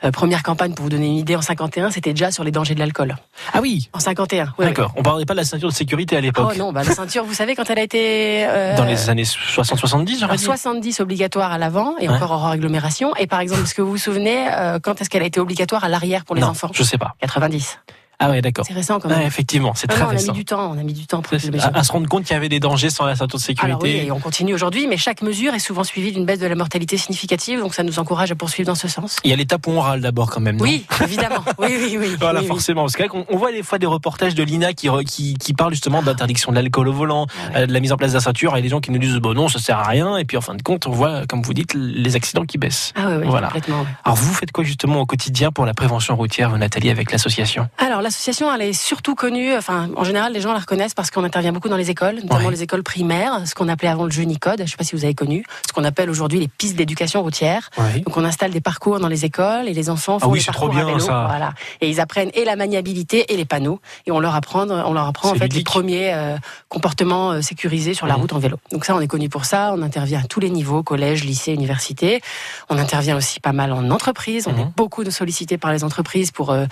Euh, 0.04 0.10
première 0.10 0.42
campagne 0.42 0.74
pour 0.74 0.86
vous 0.86 0.90
donner 0.90 1.06
une 1.06 1.18
idée 1.18 1.36
en 1.36 1.44
51, 1.44 1.92
c'était 1.92 2.14
déjà 2.14 2.32
sur 2.32 2.44
les 2.44 2.50
dangers 2.50 2.74
de 2.74 2.80
l'alcool. 2.80 3.16
Ah 3.54 3.60
oui. 3.62 3.92
En 3.94 4.00
51. 4.00 4.56
Ouais, 4.58 4.66
D'accord. 4.66 4.92
On 4.96 5.04
parlait 5.04 5.26
pas 5.26 5.36
de 5.36 5.38
la 5.38 5.44
ceinture 5.44 5.70
de 5.70 5.74
sécurité 5.74 6.18
à 6.18 6.22
l'époque. 6.22 6.52
Oh 6.52 6.58
non, 6.58 6.74
bah, 6.74 6.82
la 6.84 6.96
ceinture, 6.96 7.26
vous 7.26 7.36
savez 7.36 7.56
quand 7.56 7.70
elle 7.70 7.78
a 7.78 7.84
été 7.84 8.48
euh, 8.48 8.76
dans 8.76 8.86
les 8.86 9.12
années 9.12 9.22
60-70, 9.22 10.22
j'aurais 10.22 10.40
70 10.40 11.00
obligatoire 11.00 11.52
à 11.52 11.60
l'avant 11.60 11.96
et 12.00 12.10
encore 12.10 12.32
hors 12.32 12.48
agglomération. 12.48 13.16
Et 13.18 13.28
par 13.28 13.40
exemple, 13.40 13.62
est-ce 13.62 13.76
que 13.76 13.84
vous 13.84 13.92
vous 13.92 13.98
souvenez 13.98 14.48
quand 14.82 15.00
est-ce 15.00 15.12
qu'elle 15.12 15.22
a 15.22 15.28
été 15.28 15.40
obligatoire 15.40 15.84
à 15.84 15.90
l'arrière 15.90 16.26
pour 16.26 16.34
les 16.34 16.42
non, 16.42 16.48
enfants 16.48 16.72
Je 16.74 16.82
sais 16.82 16.98
pas. 16.98 17.14
90. 17.22 17.78
Ah 18.22 18.30
ouais, 18.30 18.42
d'accord. 18.42 18.66
C'est 18.68 18.74
récent 18.74 19.00
quand 19.00 19.08
même. 19.08 19.22
effectivement, 19.22 19.74
c'est 19.76 19.88
très 19.88 20.04
on 20.04 20.08
récent. 20.08 20.28
On 20.28 20.30
a 20.30 20.34
mis 20.34 20.38
du 20.38 20.46
temps, 20.46 20.72
on 20.76 20.78
a 20.78 20.84
mis 20.84 20.94
du 20.94 21.08
temps 21.08 21.22
pour 21.22 21.34
à, 21.34 21.84
se 21.84 21.92
rendre 21.92 22.10
compte 22.10 22.26
qu'il 22.26 22.34
y 22.34 22.38
avait 22.38 22.50
des 22.50 22.60
dangers 22.60 22.90
sans 22.90 23.06
la 23.06 23.16
ceinture 23.16 23.40
de 23.40 23.44
sécurité. 23.44 23.66
Alors 23.66 23.82
oui, 23.82 24.08
et 24.08 24.12
on 24.12 24.20
continue 24.20 24.54
aujourd'hui, 24.54 24.88
mais 24.88 24.98
chaque 24.98 25.22
mesure 25.22 25.54
est 25.54 25.60
souvent 25.60 25.86
suivie 25.86 26.12
d'une 26.12 26.26
baisse 26.26 26.40
de 26.40 26.48
la 26.48 26.56
mortalité 26.56 26.98
significative, 26.98 27.62
donc 27.62 27.74
ça 27.74 27.84
nous 27.84 27.98
encourage 27.98 28.30
à 28.32 28.36
poursuivre 28.36 28.68
dans 28.68 28.76
ce 28.76 28.90
sens. 28.90 29.18
Il 29.24 29.30
y 29.30 29.34
a 29.34 29.38
l'étape 29.38 29.66
où 29.68 29.72
on 29.72 29.80
râle 29.80 30.02
d'abord 30.02 30.30
quand 30.30 30.42
même. 30.42 30.58
Non? 30.58 30.64
Oui, 30.64 30.86
évidemment. 31.02 31.38
Oui, 31.58 31.76
oui, 31.78 31.98
oui. 32.00 32.16
voilà, 32.20 32.42
forcément. 32.44 32.84
Parce 32.84 32.96
qu'on 32.96 33.26
on 33.28 33.38
voit 33.38 33.52
des 33.52 33.64
fois 33.64 33.80
des 33.80 33.86
reportages 33.86 34.34
de 34.34 34.44
l'INA 34.44 34.74
qui, 34.74 34.88
qui, 35.06 35.34
qui 35.36 35.54
parlent 35.54 35.74
justement 35.74 36.02
d'interdiction 36.02 36.52
de 36.52 36.56
l'alcool 36.56 36.88
au 36.88 36.94
volant, 36.94 37.28
ah 37.54 37.60
euh, 37.60 37.66
de 37.66 37.74
la 37.74 37.80
mise 37.80 37.92
en 37.92 37.98
place 37.98 38.12
de 38.12 38.16
la 38.16 38.22
ceinture, 38.22 38.56
et 38.56 38.62
les 38.62 38.70
gens 38.70 38.80
qui 38.80 38.92
nous 38.92 38.98
disent 38.98 39.16
bon 39.16 39.34
non, 39.34 39.48
ça 39.48 39.60
sert 39.60 39.78
à 39.78 39.84
rien, 39.84 40.18
et 40.18 40.26
puis 40.26 40.38
en 40.38 40.42
fin 40.42 40.56
de 40.56 40.62
compte, 40.62 40.88
on 40.88 40.92
voit, 40.92 41.26
comme 41.28 41.42
vous 41.42 41.54
dites, 41.54 41.74
les 41.74 42.16
accidents 42.16 42.46
qui 42.46 42.58
baissent. 42.58 42.94
Ah 42.96 43.18
oui, 43.18 43.28
voilà. 43.28 43.48
complètement. 43.48 43.86
Alors 44.04 44.18
vous 44.18 44.34
faites 44.34 44.52
quoi 44.52 44.64
justement 44.64 45.02
au 45.02 45.06
quotidien 45.06 45.52
pour 45.52 45.66
la 45.66 45.74
prévention 45.74 46.16
routière, 46.16 46.58
Nathalie, 46.58 46.90
avec 46.90 47.12
l'association? 47.12 47.68
Alors 47.78 48.02
l'association, 48.10 48.52
elle 48.54 48.62
est 48.64 48.74
surtout 48.74 49.14
connue, 49.14 49.56
enfin, 49.56 49.88
en 49.96 50.04
général, 50.04 50.34
les 50.34 50.42
gens 50.42 50.52
la 50.52 50.58
reconnaissent 50.60 50.96
parce 50.96 51.12
qu'on 51.12 51.24
intervient 51.24 51.52
beaucoup 51.52 51.70
dans 51.70 51.78
les 51.78 51.92
écoles, 51.92 52.16
notamment 52.24 52.50
les 52.50 52.64
écoles 52.64 52.82
primaires, 52.82 53.48
ce 53.48 53.54
qu'on 53.54 53.68
appelait 53.70 53.88
avant 53.90 54.06
le 54.06 54.10
Junicode, 54.12 54.58
je 54.58 54.64
ne 54.64 54.68
sais 54.68 54.78
pas 54.78 54.84
si 54.84 54.96
vous 54.96 55.04
avez 55.06 55.14
connu, 55.14 55.44
ce 55.68 55.74
qu'on 55.74 55.84
appelle 55.84 56.10
aujourd'hui 56.10 56.40
les 56.40 56.48
pistes 56.48 56.76
d'éducation 56.76 57.22
routière. 57.22 57.70
Donc, 58.06 58.18
on 58.18 58.26
installe 58.26 58.50
des 58.52 58.62
parcours 58.62 59.00
dans 59.00 59.08
les 59.08 59.26
écoles 59.26 59.68
et 59.68 59.74
les 59.74 59.90
enfants 59.92 60.18
font 60.18 60.26
ah 60.28 60.30
oui, 60.30 60.40
des 60.40 60.46
parcours 60.46 60.70
trop 60.70 60.76
bien, 60.76 60.84
à 60.88 60.88
vélo, 60.88 61.00
ça. 61.00 61.26
voilà. 61.28 61.54
Et 61.82 61.90
ils 61.90 62.00
apprennent 62.02 62.32
et 62.34 62.46
la 62.46 62.56
maniabilité 62.56 63.32
et 63.32 63.38
les 63.38 63.46
panneaux, 63.46 63.80
et 64.08 64.12
on 64.12 64.20
leur 64.20 64.34
apprend, 64.34 64.68
on 64.70 64.94
leur 64.94 65.06
apprend 65.06 65.30
en 65.30 65.36
fait 65.36 65.54
les 65.54 65.64
premiers 65.64 66.12
euh, 66.14 66.36
comportements 66.68 67.32
euh, 67.34 67.42
sécurisés 67.42 67.94
sur 67.94 68.08
la 68.08 68.16
Mhm. 68.16 68.22
route 68.22 68.34
en 68.34 68.40
vélo. 68.40 68.58
Donc 68.72 68.86
ça, 68.86 68.96
on 68.96 69.02
est 69.02 69.08
connu 69.08 69.30
pour 69.30 69.46
ça. 69.46 69.72
On 69.76 69.82
intervient 69.84 70.20
à 70.20 70.24
tous 70.24 70.40
les 70.40 70.50
niveaux, 70.50 70.82
collège, 70.82 71.24
lycée, 71.24 71.54
université. 71.54 72.22
On 72.70 72.78
intervient 72.80 73.16
aussi 73.16 73.40
pas 73.40 73.54
mal 73.54 73.72
en 73.72 73.88
entreprise. 73.92 74.48
On 74.48 74.54
Mhm. 74.54 74.60
est 74.62 74.68
beaucoup 74.76 75.04
sollicités 75.10 75.58
par 75.60 75.72
les 75.72 75.84
entreprises 75.84 76.32
pour 76.32 76.50
euh, 76.52 76.66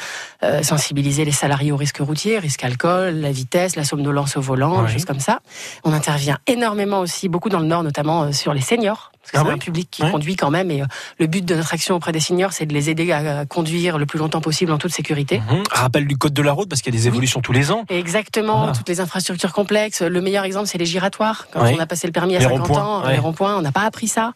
euh, 0.44 0.64
sensibiliser 0.64 1.26
les 1.28 1.34
salariés 1.34 1.74
au 1.74 1.78
risque 1.78 1.98
routier, 2.00 2.40
risque 2.40 2.64
alcool, 2.64 3.16
la 3.16 3.32
vitesse, 3.32 3.76
la 3.76 3.84
somnolence 3.84 4.38
au 4.38 4.42
volant, 4.42 4.80
Oui. 4.80 4.88
des 4.88 4.94
choses 4.94 5.04
comme 5.06 5.20
ça. 5.20 5.40
On 5.84 5.92
intervient 5.92 6.38
énormément 6.48 7.02
aussi, 7.02 7.28
beaucoup 7.28 7.50
dans 7.50 7.60
le 7.60 7.66
Nord, 7.68 7.84
notamment 7.84 8.24
euh, 8.24 8.32
sur 8.32 8.54
les 8.54 8.62
seniors. 8.62 9.12
Parce 9.22 9.32
que 9.34 9.38
Ah 9.38 9.42
c'est 9.42 9.48
oui 9.50 9.54
un 9.56 9.58
public 9.58 9.90
qui 9.92 10.04
Ouais. 10.04 10.12
conduit 10.12 10.38
quand 10.38 10.50
même. 10.50 10.72
Et 10.72 10.82
euh, 10.82 10.86
le 11.20 11.28
but 11.28 11.44
de 11.44 11.54
notre 11.54 11.74
action 11.74 11.96
auprès 11.96 12.14
des 12.14 12.22
seniors, 12.22 12.54
c'est 12.54 12.66
de 12.66 12.74
les 12.74 12.90
aider 12.90 13.12
à, 13.12 13.46
conduire 13.46 13.98
le 13.98 14.06
plus 14.06 14.20
longtemps 14.20 14.40
possible 14.40 14.72
en 14.72 14.78
toute 14.78 14.94
sécurité. 14.94 15.42
Mhm. 15.52 15.64
Rappel 15.70 16.08
du 16.08 16.18
code 16.18 16.32
de 16.32 16.42
la 16.42 16.54
route 16.54 16.70
parce 16.70 16.82
qu'il 16.82 16.94
y 16.96 16.98
a 16.98 17.00
des 17.02 17.08
évolutions 17.08 17.42
tous 17.42 17.52
les 17.52 17.70
ans. 17.72 17.84
Exactement, 17.90 18.60
Voilà. 18.60 18.72
toutes 18.74 18.88
les 18.88 19.02
infrastructures 19.02 19.52
complexes. 19.52 20.02
Le 20.02 20.22
meilleur 20.22 20.46
exemple, 20.46 20.68
c'est 20.68 20.78
les 20.78 20.86
giratoires. 20.86 21.48
Quand 21.52 21.60
on 21.62 21.78
a 21.80 21.86
passé 21.86 22.08
le 22.08 22.14
permis 22.14 22.38
à 22.38 22.40
Les 22.40 22.46
50 22.46 22.60
ronds-points, 22.68 22.82
ans, 22.86 23.04
ouais. 23.06 23.12
les 23.14 23.20
ronds-points, 23.20 23.58
on 23.58 23.62
n'a 23.62 23.74
pas 23.74 23.82
appris 23.84 24.08
ça. 24.08 24.32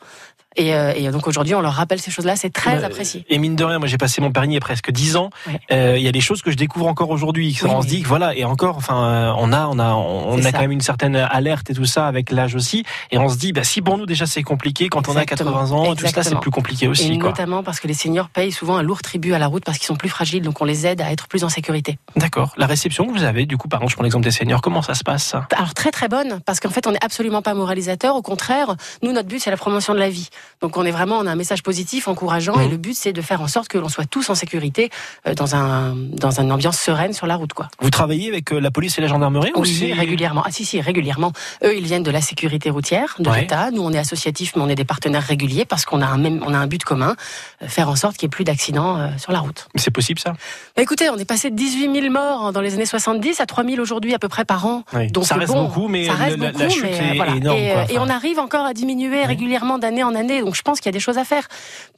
Et, 0.57 0.75
euh, 0.75 0.93
et 0.95 1.09
donc 1.11 1.27
aujourd'hui, 1.27 1.55
on 1.55 1.61
leur 1.61 1.73
rappelle 1.73 1.99
ces 1.99 2.11
choses-là. 2.11 2.35
C'est 2.35 2.49
très 2.51 2.77
Bah, 2.79 2.87
apprécié. 2.87 3.25
Et 3.29 3.37
mine 3.37 3.55
de 3.55 3.63
rien, 3.63 3.79
moi 3.79 3.87
j'ai 3.87 3.97
passé 3.97 4.21
mon 4.21 4.31
permis 4.31 4.49
il 4.49 4.53
y 4.55 4.57
a 4.57 4.61
presque 4.61 4.91
10 4.91 5.15
ans. 5.15 5.29
Euh, 5.71 5.95
Il 5.97 6.03
y 6.03 6.07
a 6.07 6.11
des 6.11 6.21
choses 6.21 6.41
que 6.41 6.51
je 6.51 6.57
découvre 6.57 6.87
encore 6.87 7.09
aujourd'hui. 7.09 7.57
Oui, 7.63 7.69
on 7.71 7.81
se 7.81 7.87
dit 7.87 8.01
que 8.01 8.07
voilà, 8.07 8.35
et 8.35 8.43
encore, 8.43 8.75
enfin, 8.77 9.03
euh, 9.05 9.33
on 9.37 9.53
a, 9.53 9.67
on 9.67 9.79
a, 9.79 9.93
on 9.93 10.37
a 10.39 10.41
ça. 10.41 10.51
quand 10.51 10.59
même 10.61 10.71
une 10.71 10.81
certaine 10.81 11.15
alerte 11.15 11.69
et 11.69 11.73
tout 11.73 11.85
ça 11.85 12.07
avec 12.07 12.31
l'âge 12.31 12.55
aussi. 12.55 12.83
Et 13.11 13.17
on 13.17 13.29
se 13.29 13.37
dit, 13.37 13.53
bah, 13.53 13.63
si 13.63 13.81
pour 13.81 13.97
nous 13.97 14.05
déjà 14.05 14.25
c'est 14.25 14.43
compliqué, 14.43 14.89
quand 14.89 15.07
on 15.07 15.15
a 15.15 15.21
Exactement. 15.23 15.51
80 15.53 15.71
ans, 15.71 15.95
tout 15.95 16.07
ça 16.07 16.23
c'est 16.23 16.39
plus 16.39 16.51
compliqué 16.51 16.85
Et 16.85 16.89
aussi. 16.89 17.17
Quoi. 17.17 17.29
notamment 17.29 17.63
parce 17.63 17.79
que 17.79 17.87
les 17.87 17.93
seniors 17.93 18.29
payent 18.29 18.51
souvent 18.51 18.75
un 18.77 18.83
lourd 18.83 19.01
tribut 19.01 19.33
à 19.33 19.39
la 19.39 19.47
route 19.47 19.63
parce 19.63 19.77
qu'ils 19.77 19.87
sont 19.87 19.95
plus 19.95 20.09
fragiles, 20.09 20.41
donc 20.43 20.59
on 20.61 20.65
les 20.65 20.85
aide 20.85 21.01
à 21.01 21.11
être 21.11 21.27
plus 21.27 21.43
en 21.43 21.49
sécurité. 21.49 21.97
D'accord. 22.15 22.53
La 22.57 22.65
réception 22.67 23.05
que 23.07 23.11
vous 23.11 23.23
avez, 23.23 23.45
du 23.45 23.57
coup, 23.57 23.67
par 23.67 23.79
exemple, 23.79 23.91
je 23.91 23.95
prends 23.95 24.03
l'exemple 24.03 24.25
des 24.25 24.31
seniors, 24.31 24.61
comment 24.61 24.81
ça 24.81 24.95
se 24.95 25.03
passe 25.03 25.23
ça? 25.23 25.47
Alors 25.55 25.73
très 25.73 25.91
très 25.91 26.07
bonne, 26.07 26.39
parce 26.45 26.59
qu'en 26.59 26.69
fait 26.69 26.87
on 26.87 26.91
n'est 26.91 27.03
absolument 27.03 27.41
pas 27.41 27.53
moralisateur, 27.53 28.15
au 28.15 28.21
contraire, 28.21 28.75
nous 29.03 29.11
notre 29.13 29.27
but 29.29 29.39
c'est 29.39 29.51
la 29.51 29.57
promotion 29.57 29.93
de 29.93 29.99
la 29.99 30.09
vie. 30.09 30.29
Donc 30.61 30.77
on 30.77 30.85
est 30.85 30.91
vraiment, 30.91 31.17
on 31.17 31.25
a 31.27 31.31
un 31.31 31.35
message 31.35 31.63
positif, 31.63 32.07
encourageant, 32.07 32.59
et 32.59 32.67
le 32.67 32.77
but 32.77 32.93
c'est 32.95 33.13
de 33.13 33.21
faire 33.21 33.41
en 33.41 33.47
sorte 33.47 33.67
que 33.67 33.77
l'on 33.77 33.89
soit 33.89 34.05
tous 34.05 34.29
en 34.29 34.35
sécurité 34.35 34.89
euh, 35.27 35.33
dans 35.33 35.55
un 35.55 35.95
dans 35.95 36.39
une 36.39 36.51
ambiance 36.51 36.77
sereine 36.79 37.13
sur 37.13 37.25
la 37.27 37.35
route, 37.35 37.53
quoi. 37.53 37.67
Vous 37.81 37.89
travaillez 37.89 38.27
avec 38.29 38.51
euh, 38.53 38.59
la 38.59 38.69
police 38.71 38.97
et 38.97 39.01
la 39.01 39.07
gendarmerie 39.07 39.51
ou 39.55 39.61
Oui, 39.61 39.73
c'est- 39.73 39.93
régulièrement. 39.93 40.43
Ah 40.45 40.51
si, 40.51 40.65
si, 40.65 40.79
régulièrement. 40.81 41.31
Eux, 41.63 41.75
ils 41.75 41.85
viennent 41.85 42.03
de 42.03 42.11
la 42.11 42.21
sécurité 42.21 42.69
routière, 42.69 43.15
de 43.19 43.29
Ouais. 43.29 43.41
l'État. 43.41 43.71
Nous, 43.71 43.81
on 43.81 43.91
est 43.91 43.97
associatifs, 43.97 44.55
mais 44.55 44.61
on 44.61 44.69
est 44.69 44.75
des 44.75 44.85
partenaires 44.85 45.23
réguliers 45.23 45.65
parce 45.65 45.85
qu'on 45.85 46.01
a 46.01 46.05
un 46.05 46.17
même, 46.17 46.43
on 46.45 46.53
a 46.53 46.57
un 46.57 46.67
but 46.67 46.83
commun, 46.83 47.15
euh, 47.63 47.67
faire 47.67 47.89
en 47.89 47.95
sorte 47.95 48.17
qu'il 48.17 48.27
n'y 48.27 48.29
ait 48.31 48.35
plus 48.35 48.43
d'accidents 48.43 49.09
sur 49.17 49.31
la 49.31 49.39
route. 49.39 49.67
C'est 49.75 49.91
possible 49.91 50.19
ça? 50.19 50.33
Bah, 50.75 50.83
écoutez, 50.83 51.09
on 51.09 51.17
est 51.17 51.25
passé 51.25 51.49
de 51.49 51.55
18 51.55 51.91
000 51.93 52.11
morts 52.11 52.51
dans 52.53 52.61
les 52.61 52.73
années 52.75 52.85
70 52.85 53.39
à 53.41 53.45
3 53.45 53.63
000 53.63 53.81
aujourd'hui 53.81 54.13
à 54.13 54.19
peu 54.19 54.27
près 54.27 54.45
par 54.45 54.65
an. 54.65 54.83
Oui. 54.93 55.11
Donc 55.11 55.25
Ça 55.25 55.35
reste 55.35 55.51
bon, 55.53 55.65
beaucoup, 55.65 55.87
mais 55.87 56.05
ça 56.05 56.13
reste 56.13 56.37
la- 56.37 56.45
la 56.45 56.51
beaucoup, 56.51 56.69
chute 56.69 56.83
mais, 56.83 57.13
est 57.13 57.15
voilà. 57.15 57.35
énorme, 57.35 57.57
Et, 57.57 57.71
quoi. 57.71 57.81
et 57.89 57.97
Enfin, 57.97 58.05
on 58.05 58.09
arrive 58.09 58.39
encore 58.39 58.65
à 58.65 58.73
diminuer 58.73 59.25
régulièrement 59.25 59.77
d'année 59.79 60.03
en 60.03 60.13
année. 60.15 60.30
Donc 60.39 60.55
je 60.55 60.61
pense 60.61 60.79
qu'il 60.79 60.85
y 60.87 60.89
a 60.89 60.93
des 60.93 60.99
choses 61.01 61.17
à 61.17 61.25
faire. 61.25 61.47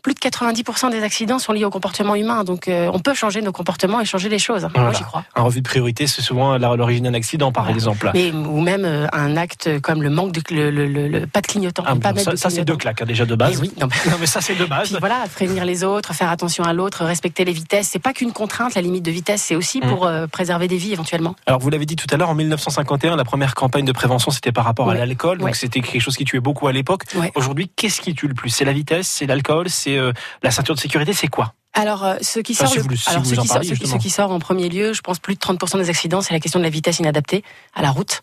Plus 0.02 0.16
de 0.16 0.20
90% 0.20 0.90
des 0.92 1.04
accidents 1.04 1.40
sont 1.40 1.54
liés 1.54 1.64
au 1.66 1.70
comportement 1.70 2.16
humain. 2.16 2.44
Donc 2.44 2.68
euh, 2.68 2.90
on 2.92 3.00
peut 3.00 3.14
changer 3.14 3.42
nos 3.42 3.52
comportements 3.52 4.02
et 4.02 4.06
changer 4.06 4.30
les 4.30 4.40
choses. 4.40 4.68
Moi, 4.76 4.92
j'y 4.94 5.04
crois. 5.04 5.24
Un 5.36 5.44
revue 5.44 5.62
de 5.62 5.68
priorité, 5.68 6.08
c'est 6.08 6.22
souvent 6.22 6.58
l'origine 6.58 7.04
d'un 7.06 7.14
accident, 7.14 7.52
par 7.52 7.64
Voilà. 7.66 7.76
exemple. 7.76 8.10
Mais, 8.14 8.32
ou 8.32 8.60
même 8.62 8.84
euh, 8.86 9.08
un 9.14 9.38
acte 9.38 9.80
comme 9.82 10.02
le 10.02 10.10
manque 10.10 10.32
de 10.32 10.42
le, 10.54 10.72
le- 10.72 10.88
le- 10.88 11.08
le- 11.08 11.28
pas 11.28 11.42
de 11.42 11.48
clignotant. 11.48 11.84
Ah, 11.86 11.96
pas 11.96 12.14
bon, 12.14 12.24
ça, 12.36 12.50
c'est 12.50 12.66
deux 12.66 12.76
claques 12.76 13.02
hein, 13.02 13.06
déjà 13.06 13.26
de 13.26 13.36
base. 13.36 13.60
Oui, 13.62 13.72
non, 13.80 13.88
mais- 13.88 14.12
Non, 14.12 14.18
mais 14.20 14.26
ça 14.26 14.42
c'est 14.42 14.56
de 14.56 14.66
base. 14.66 14.90
Puis 14.90 14.98
voilà, 15.00 15.24
prévenir 15.34 15.64
les 15.66 15.84
autres, 15.84 16.14
faire 16.14 16.30
attention 16.30 16.64
à 16.64 16.74
l'autre, 16.74 17.06
respecter 17.06 17.46
les 17.46 17.54
vitesses. 17.54 17.90
C'est 17.92 18.00
pas 18.00 18.14
qu'une 18.14 18.32
contrainte, 18.34 18.76
la 18.76 18.82
limite 18.82 19.04
de 19.04 19.12
vitesse, 19.12 19.42
c'est 19.44 19.56
aussi 19.56 19.80
Mm. 19.80 19.88
pour 19.90 20.06
euh, 20.06 20.28
préserver 20.28 20.68
des 20.68 20.78
vies 20.78 20.94
éventuellement. 20.94 21.36
Alors 21.46 21.60
vous 21.60 21.70
l'avez 21.70 21.86
dit 21.86 21.96
tout 21.96 22.08
à 22.14 22.18
l'heure, 22.18 22.30
en 22.30 22.36
1951, 22.36 23.16
la 23.16 23.24
première 23.26 23.54
campagne 23.56 23.86
de 23.86 23.92
prévention 23.92 24.32
c'était 24.32 24.52
par 24.52 24.66
rapport 24.66 24.90
à 24.90 24.94
l'alcool, 24.96 25.40
donc 25.40 25.56
c'était 25.56 25.82
quelque 25.82 26.02
chose 26.02 26.16
qui 26.16 26.26
tuait 26.26 26.40
beaucoup 26.40 26.68
à 26.68 26.72
l'époque. 26.72 27.04
Aujourd'hui, 27.36 27.70
qu'est-ce 27.76 28.02
qui 28.02 28.14
tue 28.16 28.23
le 28.28 28.34
plus. 28.34 28.50
C'est 28.50 28.66
la 28.66 28.74
vitesse, 28.74 29.08
c'est 29.08 29.26
l'alcool, 29.26 29.70
c'est 29.70 29.98
euh, 29.98 30.12
la 30.42 30.52
ceinture 30.52 30.76
de 30.76 30.80
sécurité, 30.80 31.14
c'est 31.14 31.28
quoi? 31.28 31.54
Alors, 31.76 32.04
euh, 32.06 32.16
ce 32.22 32.40
qui 32.40 32.54
Enfin, 32.54 32.66
sort, 32.66 32.72
si 32.72 32.78
le- 32.78 32.84
vous 32.84 32.90
le- 32.90 32.96
si 32.96 33.10
alors, 33.10 33.24
vous 33.24 33.34
ce 33.34 33.40
en 33.40 33.42
qui 33.42 33.48
sort- 33.48 33.56
parliez, 33.56 33.70
ce 33.70 33.74
qui- 33.74 33.80
ce 33.80 33.84
justement. 33.86 34.00
qui 34.02 34.10
sort 34.12 34.32
en 34.32 34.40
premier 34.40 34.70
lieu, 34.70 34.94
je 34.94 35.02
pense 35.02 35.18
plus 35.20 35.34
de 35.34 35.40
30% 35.40 35.78
des 35.80 35.90
accidents, 35.90 36.22
c'est 36.22 36.34
la 36.34 36.40
question 36.40 36.60
de 36.60 36.64
la 36.64 36.70
vitesse 36.70 37.00
inadaptée 37.00 37.44
à 37.74 37.82
la 37.82 37.90
route. 37.90 38.22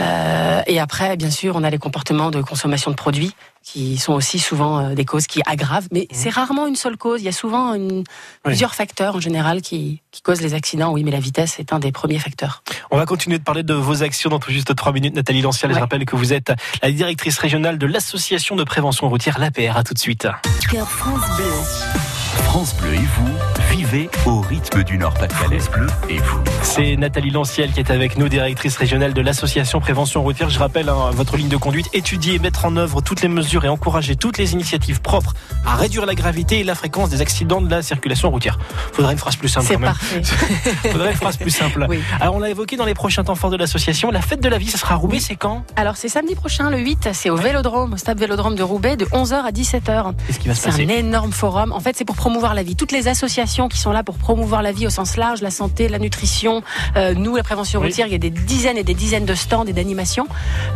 Euh, 0.00 0.62
et 0.66 0.78
après, 0.78 1.16
bien 1.16 1.30
sûr, 1.30 1.56
on 1.56 1.64
a 1.64 1.70
les 1.70 1.78
comportements 1.78 2.30
de 2.30 2.40
consommation 2.40 2.90
de 2.92 2.96
produits 2.96 3.34
qui 3.64 3.96
sont 3.96 4.12
aussi 4.12 4.38
souvent 4.38 4.78
euh, 4.78 4.94
des 4.94 5.04
causes 5.04 5.26
qui 5.26 5.40
aggravent, 5.46 5.88
mais 5.90 6.06
c'est 6.12 6.28
rarement 6.30 6.66
une 6.66 6.76
seule 6.76 6.96
cause. 6.96 7.20
Il 7.20 7.24
y 7.24 7.28
a 7.28 7.32
souvent 7.32 7.74
une- 7.74 8.04
plusieurs 8.44 8.74
facteurs 8.76 9.16
en 9.16 9.20
général 9.20 9.60
qui, 9.62 10.00
qui 10.12 10.22
causent 10.22 10.42
les 10.42 10.54
accidents. 10.54 10.92
Oui, 10.92 11.02
mais 11.02 11.10
la 11.10 11.18
vitesse 11.20 11.58
est 11.58 11.72
un 11.72 11.80
des 11.80 11.90
premiers 11.90 12.18
facteurs. 12.20 12.62
On 12.92 12.96
va 12.96 13.06
continuer 13.06 13.38
de 13.38 13.42
parler 13.44 13.62
de 13.64 13.74
vos 13.74 14.02
actions 14.04 14.30
dans 14.30 14.38
tout 14.38 14.52
juste 14.52 14.72
trois 14.76 14.92
minutes. 14.92 15.14
Nathalie 15.16 15.42
Lancial, 15.42 15.72
je 15.74 15.78
rappelle 15.80 16.04
que 16.04 16.14
vous 16.14 16.32
êtes 16.32 16.52
la 16.82 16.92
directrice 16.92 17.38
régionale 17.38 17.76
de 17.78 17.86
l'association 17.86 18.54
de 18.54 18.62
prévention 18.64 19.08
routière, 19.08 19.38
l'APR. 19.40 19.76
À 19.76 19.82
tout 19.82 19.94
de 19.94 19.98
suite. 19.98 20.28
Cœur 20.70 20.88
France 20.88 21.24
Bleu. 21.36 22.13
France 22.36 22.74
Bleu 22.76 22.94
et 22.94 22.98
vous, 22.98 23.28
vivez 23.70 24.10
au 24.26 24.40
rythme 24.40 24.82
du 24.84 24.98
Nord-Pas-de-Calais. 24.98 25.58
France 25.60 25.70
Bleu 25.70 25.86
et 26.08 26.18
vous. 26.18 26.40
C'est 26.62 26.96
Nathalie 26.96 27.30
Lanciel 27.30 27.72
qui 27.72 27.80
est 27.80 27.90
avec 27.90 28.18
nous, 28.18 28.28
directrice 28.28 28.76
régionale 28.76 29.12
de 29.14 29.20
l'association 29.20 29.80
prévention 29.80 30.22
routière. 30.22 30.50
Je 30.50 30.58
rappelle 30.58 30.88
hein, 30.88 31.10
votre 31.12 31.36
ligne 31.36 31.48
de 31.48 31.56
conduite, 31.56 31.88
étudier 31.92 32.34
et 32.34 32.38
mettre 32.38 32.64
en 32.64 32.76
œuvre 32.76 33.00
toutes 33.00 33.22
les 33.22 33.28
mesures 33.28 33.64
et 33.64 33.68
encourager 33.68 34.16
toutes 34.16 34.38
les 34.38 34.52
initiatives 34.52 35.00
propres 35.00 35.34
à 35.66 35.76
réduire 35.76 36.06
la 36.06 36.14
gravité 36.14 36.60
et 36.60 36.64
la 36.64 36.74
fréquence 36.74 37.10
des 37.10 37.20
accidents 37.20 37.60
de 37.60 37.70
la 37.70 37.82
circulation 37.82 38.30
routière. 38.30 38.58
Faudrait 38.92 39.12
une 39.12 39.18
phrase 39.18 39.36
plus 39.36 39.48
simple 39.48 39.66
C'est 39.66 39.74
quand 39.74 39.80
même. 39.80 39.90
parfait. 39.90 40.22
Faudrait 40.92 41.10
une 41.12 41.16
phrase 41.16 41.36
plus 41.36 41.50
simple. 41.50 41.86
Oui. 41.88 42.00
Alors 42.20 42.34
on 42.36 42.40
l'a 42.40 42.50
évoqué 42.50 42.76
dans 42.76 42.84
les 42.86 42.94
prochains 42.94 43.24
temps 43.24 43.34
forts 43.34 43.50
de 43.50 43.56
l'association, 43.56 44.10
la 44.10 44.22
fête 44.22 44.40
de 44.42 44.48
la 44.48 44.58
vie, 44.58 44.70
ça 44.70 44.78
sera 44.78 44.94
à 44.94 44.96
Roubaix, 44.98 45.20
c'est 45.20 45.36
quand? 45.36 45.64
Alors, 45.76 45.96
c'est 45.96 46.08
samedi 46.08 46.34
prochain, 46.34 46.70
le 46.70 46.78
8, 46.78 47.08
c'est 47.12 47.30
au 47.30 47.36
Vélodrome, 47.36 47.94
au 47.94 47.96
stade 47.96 48.18
Vélodrome 48.18 48.54
de 48.54 48.62
Roubaix, 48.62 48.96
de 48.96 49.04
11h 49.06 49.34
à 49.34 49.50
17h. 49.50 50.12
Qu'est-ce 50.26 50.38
qui 50.38 50.48
va 50.48 50.54
se 50.54 50.62
C'est 50.62 50.68
un 50.68 50.72
passer? 50.72 50.82
énorme 50.82 51.32
forum. 51.32 51.72
En 51.72 51.80
fait, 51.80 51.96
c'est 51.96 52.04
pour 52.04 52.16
promouvoir 52.24 52.54
la 52.54 52.62
vie. 52.62 52.74
Toutes 52.74 52.90
les 52.92 53.06
associations 53.06 53.68
qui 53.68 53.76
sont 53.78 53.92
là 53.92 54.02
pour 54.02 54.14
promouvoir 54.16 54.62
la 54.62 54.72
vie 54.72 54.86
au 54.86 54.90
sens 54.90 55.18
large, 55.18 55.42
la 55.42 55.50
santé, 55.50 55.88
la 55.88 55.98
nutrition, 55.98 56.62
euh, 56.96 57.12
nous, 57.12 57.36
la 57.36 57.42
prévention 57.42 57.80
Oui. 57.80 57.88
routière, 57.88 58.06
il 58.06 58.12
y 58.12 58.14
a 58.14 58.18
des 58.18 58.30
dizaines 58.30 58.78
et 58.78 58.82
des 58.82 58.94
dizaines 58.94 59.26
de 59.26 59.34
stands 59.34 59.66
et 59.66 59.74
d'animations 59.74 60.26